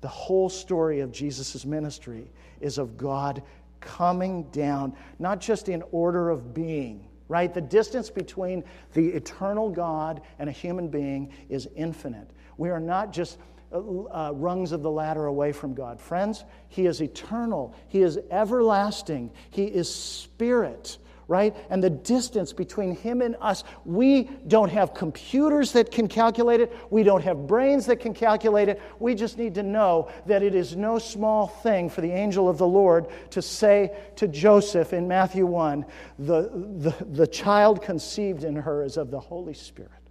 [0.00, 3.42] The whole story of Jesus' ministry is of God
[3.80, 7.52] coming down, not just in order of being, right?
[7.52, 8.64] The distance between
[8.94, 12.30] the eternal God and a human being is infinite.
[12.56, 13.38] We are not just
[13.72, 16.00] uh, uh, rungs of the ladder away from God.
[16.00, 20.96] Friends, He is eternal, He is everlasting, He is spirit,
[21.26, 21.54] right?
[21.68, 26.74] And the distance between Him and us, we don't have computers that can calculate it,
[26.88, 28.80] we don't have brains that can calculate it.
[28.98, 32.56] We just need to know that it is no small thing for the angel of
[32.56, 35.84] the Lord to say to Joseph in Matthew 1
[36.18, 40.07] the, the, the child conceived in her is of the Holy Spirit.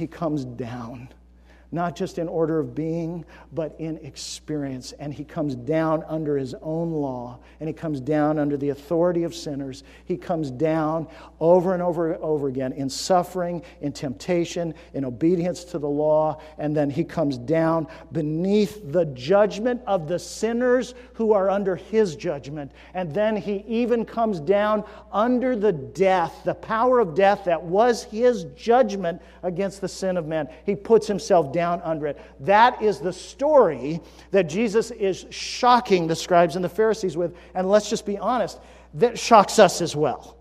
[0.00, 1.10] He comes down
[1.72, 4.92] not just in order of being, but in experience.
[4.98, 9.22] And he comes down under his own law, and he comes down under the authority
[9.22, 9.84] of sinners.
[10.04, 11.06] He comes down
[11.38, 16.40] over and over and over again in suffering, in temptation, in obedience to the law,
[16.58, 22.16] and then he comes down beneath the judgment of the sinners who are under his
[22.16, 22.72] judgment.
[22.94, 28.02] And then he even comes down under the death, the power of death that was
[28.04, 30.48] his judgment against the sin of man.
[30.66, 32.18] He puts himself down down under it.
[32.40, 34.00] That is the story
[34.30, 37.36] that Jesus is shocking the scribes and the Pharisees with.
[37.54, 38.58] And let's just be honest,
[38.94, 40.36] that shocks us as well.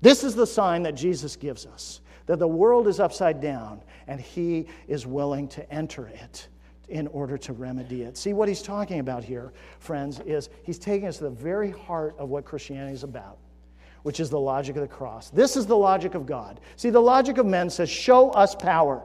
[0.00, 4.20] This is the sign that Jesus gives us that the world is upside down and
[4.20, 6.48] he is willing to enter it
[6.88, 8.16] in order to remedy it.
[8.16, 12.14] See, what he's talking about here, friends, is he's taking us to the very heart
[12.18, 13.38] of what Christianity is about,
[14.02, 15.30] which is the logic of the cross.
[15.30, 16.60] This is the logic of God.
[16.76, 19.02] See, the logic of men says, show us power.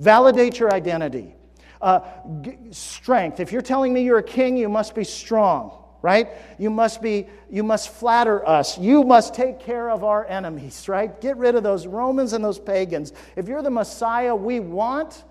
[0.00, 1.34] Validate your identity.
[1.82, 2.00] Uh,
[2.40, 3.38] g- strength.
[3.38, 6.28] If you're telling me you're a king, you must be strong, right?
[6.58, 7.26] You must be.
[7.50, 8.78] You must flatter us.
[8.78, 11.20] You must take care of our enemies, right?
[11.20, 13.12] Get rid of those Romans and those pagans.
[13.36, 15.22] If you're the Messiah we want,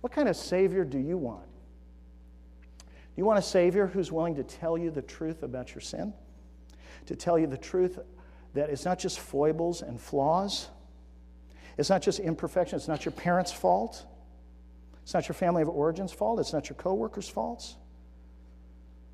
[0.00, 1.46] what kind of savior do you want?
[2.88, 6.12] Do you want a savior who's willing to tell you the truth about your sin?
[7.06, 8.00] To tell you the truth
[8.54, 10.70] that it's not just foibles and flaws
[11.78, 14.04] it's not just imperfection, it's not your parents' fault.
[15.02, 16.38] It's not your family of origin's fault.
[16.38, 17.76] It's not your coworkers' faults.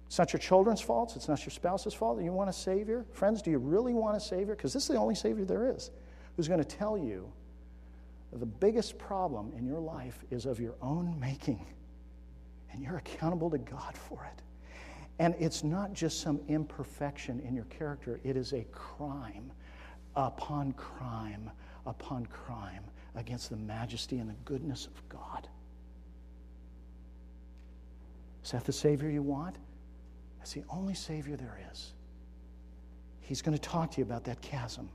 [0.07, 1.15] It's not your children's faults.
[1.15, 2.21] It's not your spouse's fault.
[2.21, 3.05] You want a Savior?
[3.13, 4.57] Friends, do you really want a Savior?
[4.57, 5.93] Because this is the only Savior there is
[6.37, 7.31] who's going to tell you
[8.33, 11.65] the biggest problem in your life is of your own making,
[12.73, 14.43] and you're accountable to God for it.
[15.21, 19.53] And it's not just some imperfection in your character, it is a crime
[20.17, 21.51] upon crime
[21.87, 25.49] upon crime against the majesty and the goodness of God.
[28.45, 29.57] Is that the Savior you want?
[30.39, 31.93] That's the only Savior there is.
[33.21, 34.89] He's going to talk to you about that chasm.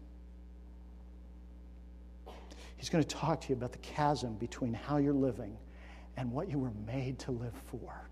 [2.78, 5.58] He's going to talk to you about the chasm between how you're living
[6.16, 8.08] and what you were made to live for.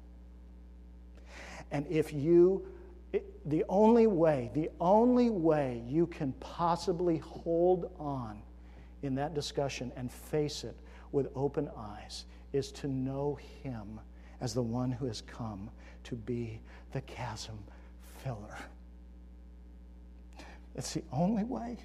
[1.72, 2.66] And if you,
[3.46, 8.42] the only way, the only way you can possibly hold on
[9.04, 10.76] in that discussion and face it
[11.12, 14.00] with open eyes is to know Him
[14.42, 15.70] as the one who has come
[16.04, 17.58] to be the chasm
[18.24, 18.58] filler.
[20.76, 21.78] It's the only way.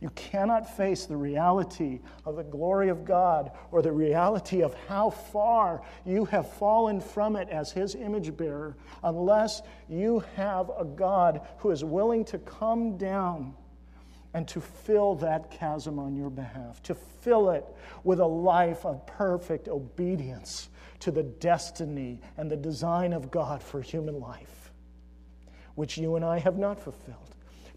[0.00, 5.10] You cannot face the reality of the glory of God or the reality of how
[5.10, 9.60] far you have fallen from it as His image bearer unless
[9.90, 13.54] you have a God who is willing to come down
[14.34, 17.64] and to fill that chasm on your behalf, to fill it
[18.04, 20.68] with a life of perfect obedience
[21.00, 24.72] to the destiny and the design of God for human life,
[25.74, 27.30] which you and I have not fulfilled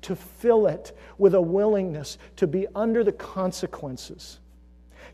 [0.04, 4.40] to fill it with a willingness to be under the consequences,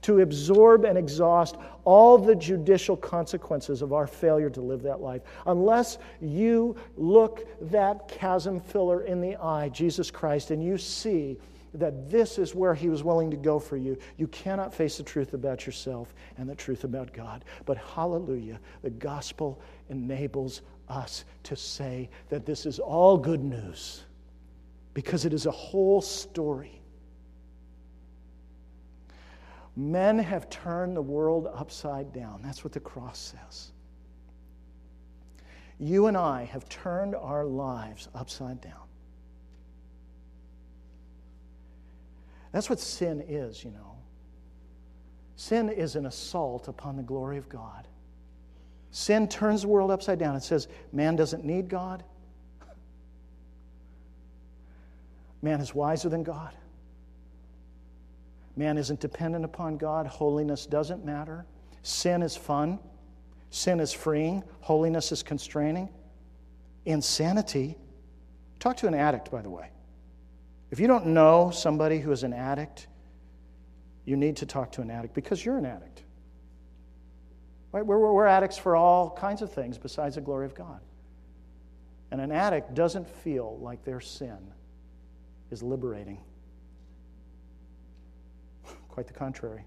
[0.02, 5.22] to absorb and exhaust all the judicial consequences of our failure to live that life.
[5.45, 11.38] Unless you look that chasm filler in the eye, Jesus Christ, and you see
[11.74, 13.97] that this is where he was willing to go for you.
[14.18, 17.45] You cannot face the truth about yourself and the truth about God.
[17.66, 24.04] But hallelujah, the gospel enables us to say that this is all good news
[24.93, 26.78] because it is a whole story.
[29.80, 32.41] Men have turned the world upside down.
[32.43, 33.71] That's what the cross says.
[35.80, 38.73] You and I have turned our lives upside down.
[42.51, 43.95] That's what sin is, you know.
[45.38, 47.88] Sin is an assault upon the glory of God.
[48.91, 50.36] Sin turns the world upside down.
[50.36, 52.03] It says man doesn't need God,
[55.41, 56.53] Man is wiser than God.
[58.60, 60.05] Man isn't dependent upon God.
[60.05, 61.45] Holiness doesn't matter.
[61.82, 62.78] Sin is fun.
[63.51, 64.43] Sin is freeing.
[64.60, 65.88] Holiness is constraining.
[66.84, 67.78] Insanity.
[68.60, 69.70] Talk to an addict, by the way.
[70.72, 72.88] If you don't know somebody who is an addict,
[74.03, 76.03] you need to talk to an addict because you're an addict.
[77.72, 77.86] Right?
[77.86, 80.82] We're, we're addicts for all kinds of things besides the glory of God.
[82.12, 84.51] And an addict doesn't feel like their sin
[85.49, 86.20] is liberating.
[89.00, 89.64] Quite the contrary.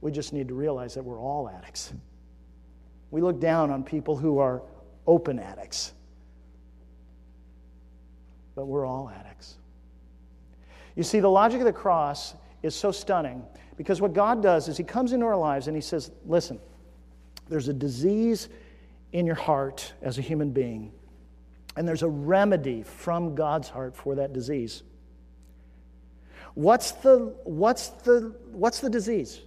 [0.00, 1.94] We just need to realize that we're all addicts.
[3.12, 4.60] We look down on people who are
[5.06, 5.92] open addicts,
[8.56, 9.58] but we're all addicts.
[10.96, 13.44] You see, the logic of the cross is so stunning
[13.76, 16.58] because what God does is He comes into our lives and He says, Listen,
[17.48, 18.48] there's a disease
[19.12, 20.90] in your heart as a human being
[21.76, 24.82] and there's a remedy from God's heart for that disease.
[26.54, 29.40] What's the, what's the, what's the disease?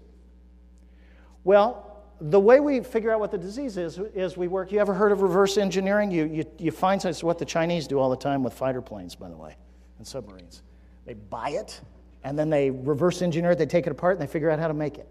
[1.43, 4.71] Well, the way we figure out what the disease is is we work.
[4.71, 6.11] You ever heard of reverse engineering?
[6.11, 9.15] You, you, you find it's what the Chinese do all the time with fighter planes,
[9.15, 9.55] by the way,
[9.97, 10.63] and submarines.
[11.05, 11.79] They buy it,
[12.23, 14.67] and then they reverse engineer it, they take it apart, and they figure out how
[14.67, 15.07] to make it.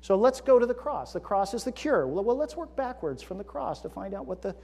[0.00, 1.12] So let's go to the cross.
[1.12, 2.06] The cross is the cure.
[2.06, 4.56] Well, well let's work backwards from the cross to find out what the,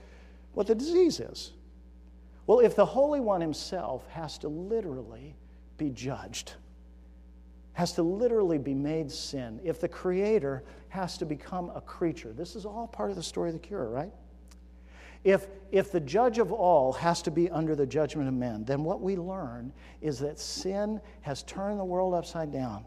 [0.53, 1.53] what the disease is.
[2.47, 5.35] Well, if the Holy One himself has to literally
[5.77, 6.53] be judged,
[7.73, 12.55] has to literally be made sin, if the Creator has to become a creature, this
[12.55, 14.11] is all part of the story of the cure, right?
[15.23, 18.83] If, if the judge of all has to be under the judgment of men, then
[18.83, 19.71] what we learn
[20.01, 22.83] is that sin has turned the world upside down.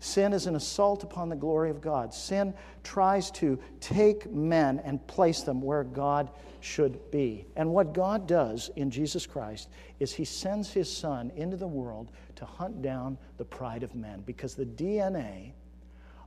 [0.00, 2.12] Sin is an assault upon the glory of God.
[2.12, 7.46] Sin tries to take men and place them where God should be.
[7.56, 9.68] And what God does in Jesus Christ
[10.00, 14.22] is He sends His Son into the world to hunt down the pride of men
[14.26, 15.52] because the DNA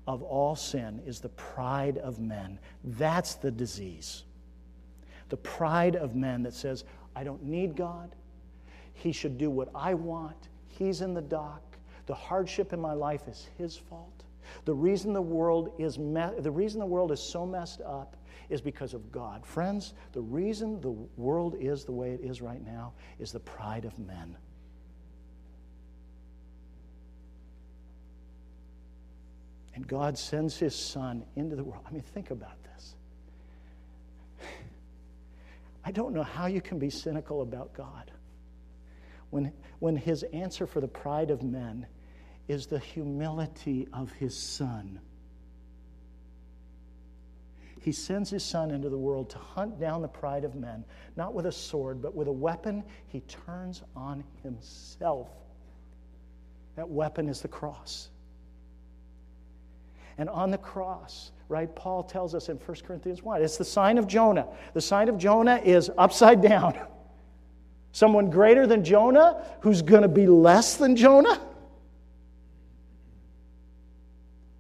[0.08, 2.58] of all sin is the pride of men.
[2.84, 4.24] That's the disease.
[5.30, 6.84] The pride of men that says,
[7.16, 8.16] I don't need God.
[8.94, 10.50] He should do what I want.
[10.68, 11.69] He's in the dock.
[12.10, 14.24] The hardship in my life is his fault.
[14.66, 18.18] The reason the world is me- the reason the world is so messed up
[18.50, 19.46] is because of God.
[19.46, 23.86] Friends, the reason the world is the way it is right now is the pride
[23.86, 24.36] of men.
[29.76, 31.84] And God sends his son into the world.
[31.88, 32.96] I mean, think about this.
[35.86, 38.10] I don't know how you can be cynical about God
[39.30, 41.86] when, when his answer for the pride of men
[42.50, 45.00] is the humility of his son.
[47.80, 50.84] He sends his son into the world to hunt down the pride of men,
[51.16, 55.30] not with a sword, but with a weapon he turns on himself.
[56.76, 58.10] That weapon is the cross.
[60.18, 63.98] And on the cross, right, Paul tells us in 1 Corinthians 1, it's the sign
[63.98, 64.48] of Jonah.
[64.74, 66.78] The sign of Jonah is upside down.
[67.92, 71.40] Someone greater than Jonah who's going to be less than Jonah.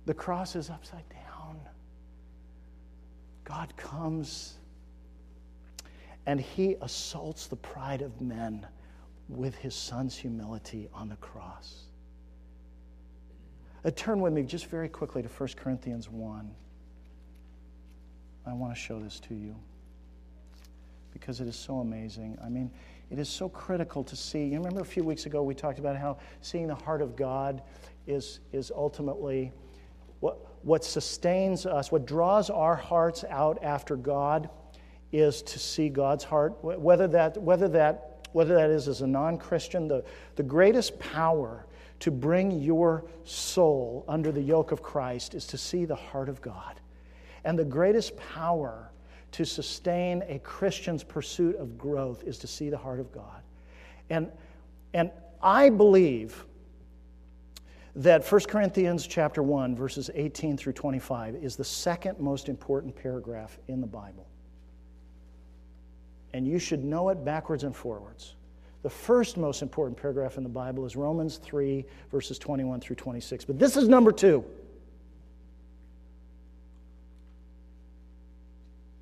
[0.09, 1.59] The cross is upside down.
[3.43, 4.57] God comes
[6.25, 8.65] and he assaults the pride of men
[9.27, 11.83] with his son's humility on the cross.
[13.85, 16.55] Uh, turn with me just very quickly to 1 Corinthians 1.
[18.47, 19.55] I want to show this to you
[21.13, 22.35] because it is so amazing.
[22.43, 22.71] I mean,
[23.11, 24.45] it is so critical to see.
[24.45, 27.61] You remember a few weeks ago we talked about how seeing the heart of God
[28.07, 29.51] is, is ultimately
[30.19, 34.49] what, what sustains us, what draws our hearts out after God
[35.11, 36.63] is to see God's heart.
[36.63, 40.03] Whether that, whether that, whether that is as a non Christian, the,
[40.35, 41.65] the greatest power
[42.01, 46.41] to bring your soul under the yoke of Christ is to see the heart of
[46.41, 46.79] God.
[47.43, 48.91] And the greatest power
[49.31, 53.41] to sustain a Christian's pursuit of growth is to see the heart of God.
[54.09, 54.31] And,
[54.93, 55.11] and
[55.41, 56.45] I believe
[57.95, 63.57] that 1 Corinthians chapter 1 verses 18 through 25 is the second most important paragraph
[63.67, 64.27] in the Bible.
[66.33, 68.35] And you should know it backwards and forwards.
[68.81, 73.45] The first most important paragraph in the Bible is Romans 3 verses 21 through 26.
[73.45, 74.45] But this is number 2.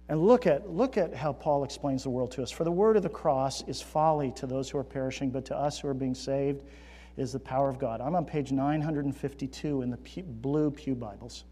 [0.10, 2.50] And look at, look at how Paul explains the world to us.
[2.50, 5.56] For the word of the cross is folly to those who are perishing, but to
[5.56, 6.62] us who are being saved
[7.18, 8.00] is the power of God.
[8.00, 11.44] I'm on page 952 in the blue Pew Bibles.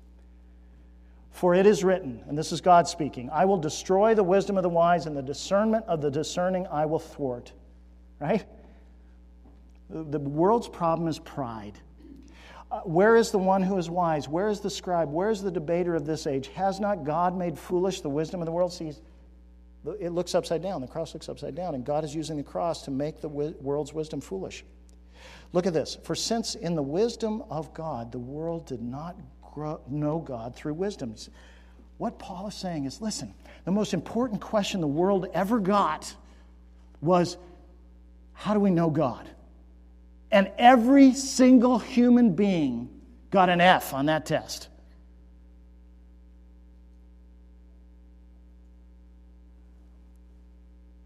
[1.31, 4.63] For it is written, and this is God speaking, I will destroy the wisdom of
[4.63, 7.51] the wise, and the discernment of the discerning I will thwart.
[8.21, 8.45] Right?
[9.89, 11.77] The world's problem is pride.
[12.71, 14.27] Uh, where is the one who is wise?
[14.27, 15.11] Where is the scribe?
[15.11, 16.47] Where is the debater of this age?
[16.49, 18.71] Has not God made foolish the wisdom of the world?
[18.71, 18.93] See,
[19.99, 20.81] it looks upside down.
[20.81, 23.93] The cross looks upside down, and God is using the cross to make the world's
[23.93, 24.63] wisdom foolish.
[25.53, 25.97] Look at this.
[26.03, 30.73] For since in the wisdom of God, the world did not grow, know God through
[30.73, 31.15] wisdom.
[31.97, 33.33] What Paul is saying is listen,
[33.63, 36.13] the most important question the world ever got
[37.01, 37.37] was
[38.33, 39.29] how do we know God?
[40.31, 42.89] And every single human being
[43.31, 44.67] got an F on that test.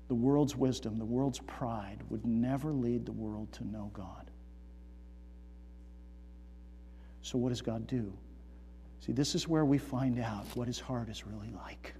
[0.08, 4.29] The world's wisdom, the world's pride would never lead the world to know God.
[7.22, 8.12] So, what does God do?
[9.06, 11.94] See, this is where we find out what his heart is really like.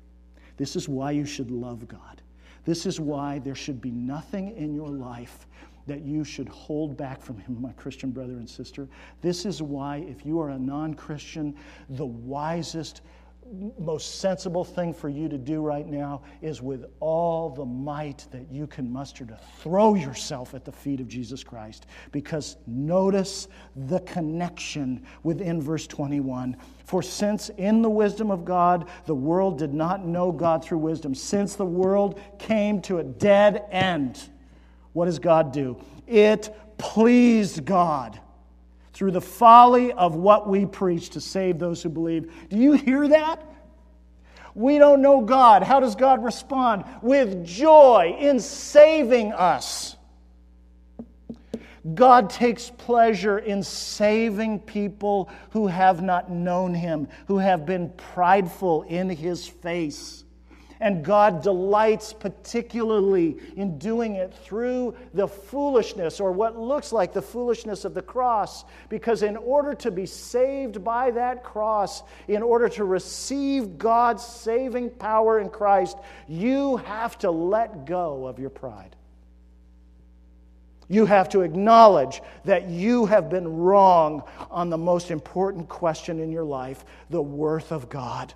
[0.58, 2.22] This is why you should love God.
[2.66, 5.48] This is why there should be nothing in your life
[5.88, 8.88] that you should hold back from him, my Christian brother and sister.
[9.22, 11.56] This is why, if you are a non Christian,
[11.90, 13.02] the wisest
[13.80, 18.52] most sensible thing for you to do right now is with all the might that
[18.52, 21.88] you can muster to throw yourself at the feet of Jesus Christ.
[22.12, 26.58] Because notice the connection within verse 21.
[26.86, 31.16] For since in the wisdom of God the world did not know God through wisdom,
[31.16, 34.30] since the world came to a dead end,
[34.94, 35.78] what does God do?
[36.08, 38.20] It pleased God
[39.00, 42.30] through the folly of what we preach to save those who believe.
[42.50, 43.42] Do you hear that?
[44.54, 45.64] We don't know God.
[45.64, 46.84] How does God respond?
[47.02, 49.96] With joy in saving us.
[51.94, 58.84] God takes pleasure in saving people who have not known Him, who have been prideful
[58.84, 60.26] in His face.
[60.82, 67.22] And God delights particularly in doing it through the foolishness or what looks like the
[67.22, 68.64] foolishness of the cross.
[68.88, 74.92] Because in order to be saved by that cross, in order to receive God's saving
[74.92, 75.98] power in Christ,
[76.30, 78.96] you have to let go of your pride.
[80.88, 86.32] You have to acknowledge that you have been wrong on the most important question in
[86.32, 88.34] your life the worth of God.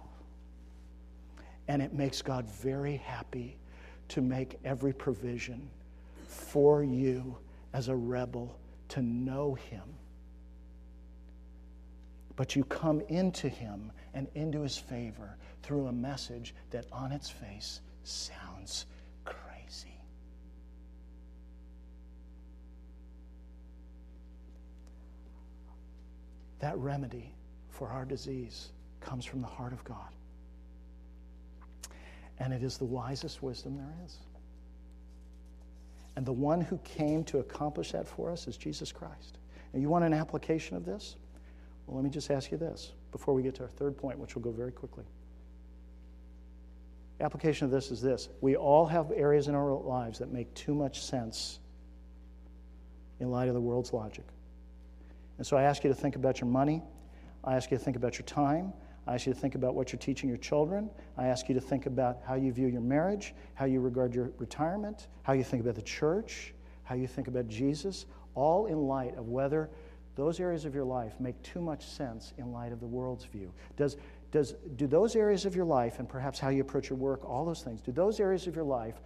[1.68, 3.57] And it makes God very happy
[4.09, 5.70] to make every provision
[6.28, 7.38] for you
[7.74, 8.57] as a rebel
[8.89, 9.84] to know Him.
[12.36, 17.30] But you come into Him and into His favor through a message that on its
[17.30, 18.86] face sounds
[19.26, 19.97] crazy.
[26.59, 27.34] That remedy
[27.70, 30.09] for our disease comes from the heart of God.
[32.39, 34.17] And it is the wisest wisdom there is.
[36.15, 39.39] And the one who came to accomplish that for us is Jesus Christ.
[39.73, 41.15] Now, you want an application of this?
[41.88, 44.36] Well, let me just ask you this before we get to our third point, which
[44.36, 45.05] will go very quickly.
[47.19, 50.75] Application of this is this we all have areas in our lives that make too
[50.75, 51.59] much sense
[53.19, 54.25] in light of the world's logic.
[55.38, 56.81] And so I ask you to think about your money.
[57.43, 58.73] I ask you to think about your time.
[59.08, 60.89] I ask you to think about what you're teaching your children.
[61.18, 64.32] I ask you to think about how you view your marriage, how you regard your
[64.38, 69.18] retirement, how you think about the church, how you think about Jesus, all in light
[69.18, 69.70] of whether
[70.16, 73.51] those areas of your life make too much sense in light of the world's view.
[73.76, 73.97] Does,
[74.32, 77.45] does, do those areas of your life, and perhaps how you approach your work, all
[77.45, 79.01] those things, do those areas of your life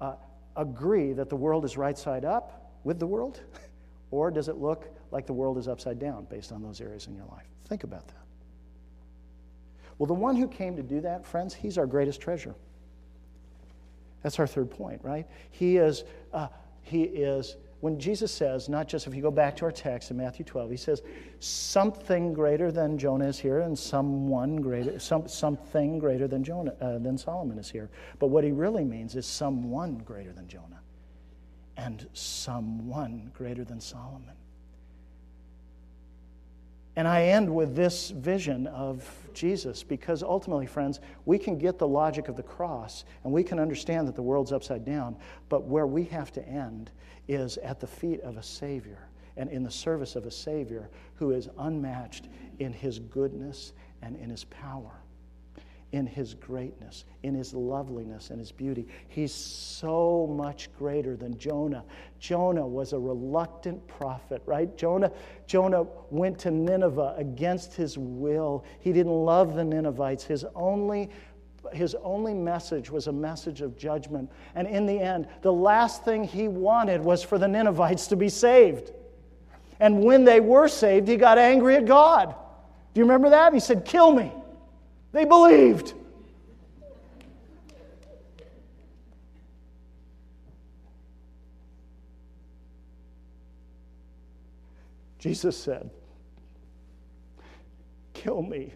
[0.00, 0.14] uh,
[0.56, 3.40] agree that the world is right side up with the world?
[4.10, 7.14] or does it look like the world is upside down based on those areas in
[7.14, 7.46] your life?
[7.66, 8.19] Think about that.
[10.00, 12.54] Well, the one who came to do that, friends, he's our greatest treasure.
[14.22, 15.26] That's our third point, right?
[15.50, 16.48] He is, uh,
[16.80, 20.16] he is when Jesus says, not just if you go back to our text in
[20.16, 21.02] Matthew 12, he says,
[21.38, 26.96] something greater than Jonah is here and someone greater, some, something greater than, Jonah, uh,
[26.96, 27.90] than Solomon is here.
[28.18, 30.80] But what he really means is someone greater than Jonah
[31.76, 34.32] and someone greater than Solomon.
[36.96, 41.86] And I end with this vision of Jesus because ultimately, friends, we can get the
[41.86, 45.16] logic of the cross and we can understand that the world's upside down,
[45.48, 46.90] but where we have to end
[47.28, 51.30] is at the feet of a Savior and in the service of a Savior who
[51.30, 52.28] is unmatched
[52.58, 53.72] in his goodness
[54.02, 55.00] and in his power
[55.92, 58.86] in his greatness, in his loveliness and his beauty.
[59.08, 61.84] He's so much greater than Jonah.
[62.20, 64.76] Jonah was a reluctant prophet, right?
[64.76, 65.10] Jonah,
[65.46, 68.64] Jonah went to Nineveh against his will.
[68.78, 70.24] He didn't love the Ninevites.
[70.24, 71.10] His only
[71.74, 74.30] his only message was a message of judgment.
[74.54, 78.30] And in the end, the last thing he wanted was for the Ninevites to be
[78.30, 78.92] saved.
[79.78, 82.34] And when they were saved, he got angry at God.
[82.94, 83.52] Do you remember that?
[83.52, 84.32] He said, Kill me.
[85.12, 85.94] They believed.
[95.18, 95.90] Jesus said,
[98.14, 98.72] Kill me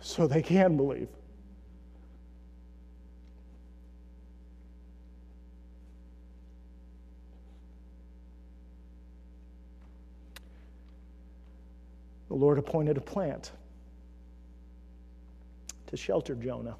[0.00, 1.08] so they can believe.
[12.28, 13.52] The Lord appointed a plant
[15.94, 16.74] to shelter Jonah.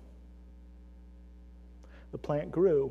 [2.10, 2.90] The plant grew.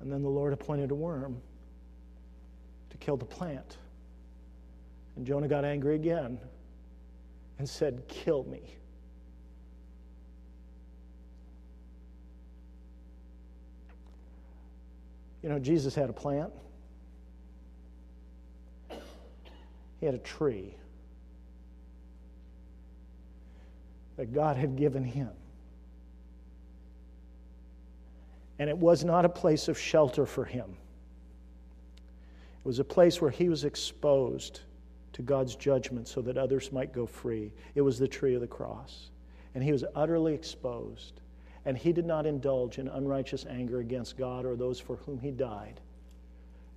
[0.00, 1.40] And then the Lord appointed a worm
[2.90, 3.78] to kill the plant.
[5.14, 6.40] And Jonah got angry again
[7.60, 8.62] and said, Kill me.
[15.40, 16.52] You know, Jesus had a plant,
[20.00, 20.74] he had a tree.
[24.16, 25.30] That God had given him.
[28.58, 30.76] And it was not a place of shelter for him.
[32.64, 34.60] It was a place where he was exposed
[35.14, 37.52] to God's judgment so that others might go free.
[37.74, 39.10] It was the tree of the cross.
[39.54, 41.20] And he was utterly exposed.
[41.64, 45.30] And he did not indulge in unrighteous anger against God or those for whom he
[45.30, 45.80] died.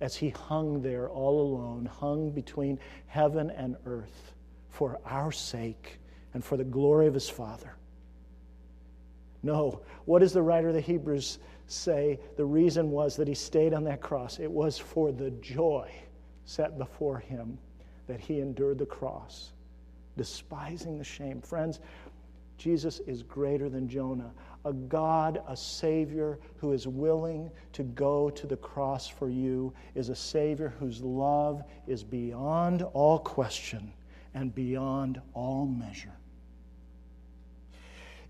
[0.00, 4.34] As he hung there all alone, hung between heaven and earth
[4.70, 5.98] for our sake
[6.34, 7.74] and for the glory of his Father.
[9.42, 12.18] No, what does the writer of the Hebrews say?
[12.36, 14.38] The reason was that he stayed on that cross.
[14.38, 15.90] It was for the joy
[16.44, 17.58] set before him
[18.06, 19.52] that he endured the cross,
[20.16, 21.40] despising the shame.
[21.40, 21.80] Friends,
[22.56, 24.32] Jesus is greater than Jonah,
[24.64, 30.08] a God, a Savior who is willing to go to the cross for you, is
[30.08, 33.92] a Savior whose love is beyond all question
[34.34, 36.17] and beyond all measure.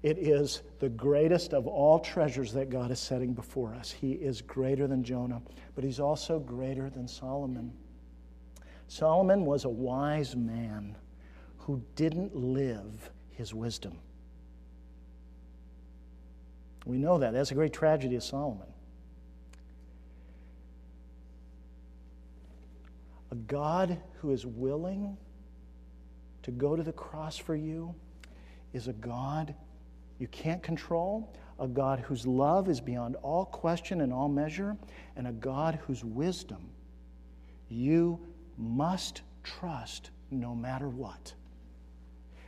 [0.02, 3.90] It is the greatest of all treasures that God is setting before us.
[3.90, 5.42] He is greater than Jonah,
[5.74, 7.72] but he's also greater than Solomon.
[8.86, 10.96] Solomon was a wise man
[11.58, 13.98] who didn't live his wisdom.
[16.86, 17.32] We know that.
[17.32, 18.68] That's a great tragedy of Solomon.
[23.30, 25.16] A God who is willing
[26.44, 27.94] to go to the cross for you
[28.72, 29.54] is a God
[30.18, 34.76] you can't control, a God whose love is beyond all question and all measure,
[35.16, 36.70] and a God whose wisdom
[37.68, 38.18] you
[38.56, 41.32] must trust no matter what.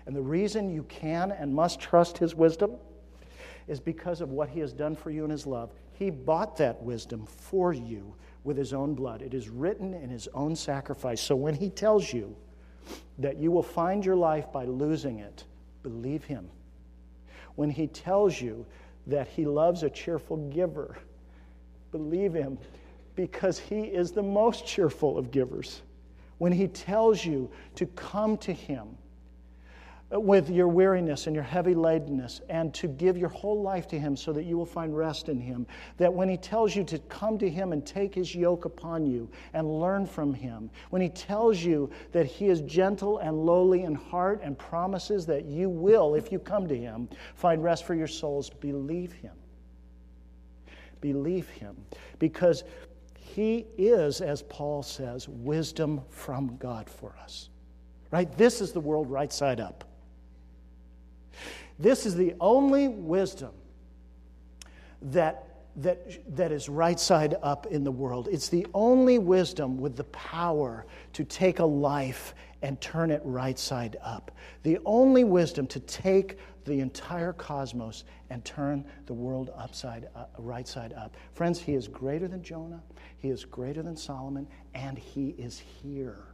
[0.06, 2.72] And the reason you can and must trust his wisdom
[3.68, 5.72] is because of what he has done for you in his love.
[5.92, 9.22] He bought that wisdom for you with his own blood.
[9.22, 11.20] It is written in his own sacrifice.
[11.20, 12.34] So when he tells you,
[13.18, 15.44] that you will find your life by losing it,
[15.82, 16.48] believe him.
[17.60, 18.64] When he tells you
[19.06, 20.96] that he loves a cheerful giver,
[21.92, 22.56] believe him
[23.16, 25.82] because he is the most cheerful of givers.
[26.38, 28.96] When he tells you to come to him,
[30.12, 34.16] with your weariness and your heavy ladenness and to give your whole life to Him
[34.16, 35.66] so that you will find rest in Him.
[35.98, 39.30] That when He tells you to come to Him and take His yoke upon you
[39.52, 43.94] and learn from Him, when He tells you that He is gentle and lowly in
[43.94, 48.08] heart and promises that you will, if you come to Him, find rest for your
[48.08, 49.34] souls, believe Him.
[51.00, 51.76] Believe Him.
[52.18, 52.64] Because
[53.16, 57.48] He is, as Paul says, wisdom from God for us.
[58.10, 58.36] Right?
[58.36, 59.84] This is the world right side up.
[61.80, 63.52] This is the only wisdom
[65.00, 68.28] that, that, that is right side up in the world.
[68.30, 73.58] It's the only wisdom with the power to take a life and turn it right
[73.58, 74.30] side up.
[74.62, 80.68] The only wisdom to take the entire cosmos and turn the world upside uh, right
[80.68, 81.16] side up.
[81.32, 82.82] Friends, he is greater than Jonah,
[83.16, 86.26] he is greater than Solomon, and he is here.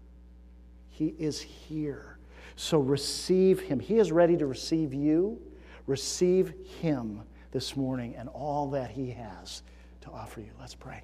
[0.88, 2.15] He is here.
[2.56, 3.78] So receive him.
[3.78, 5.40] He is ready to receive you.
[5.86, 9.62] Receive him this morning and all that he has
[10.00, 10.50] to offer you.
[10.58, 11.02] Let's pray.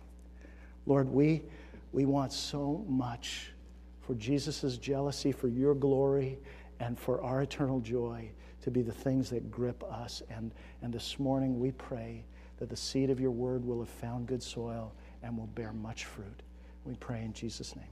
[0.86, 1.42] Lord, we,
[1.92, 3.52] we want so much
[4.00, 6.38] for Jesus' jealousy, for your glory,
[6.80, 8.28] and for our eternal joy
[8.62, 10.22] to be the things that grip us.
[10.30, 12.24] And, and this morning we pray
[12.58, 14.92] that the seed of your word will have found good soil
[15.22, 16.42] and will bear much fruit.
[16.84, 17.84] We pray in Jesus' name.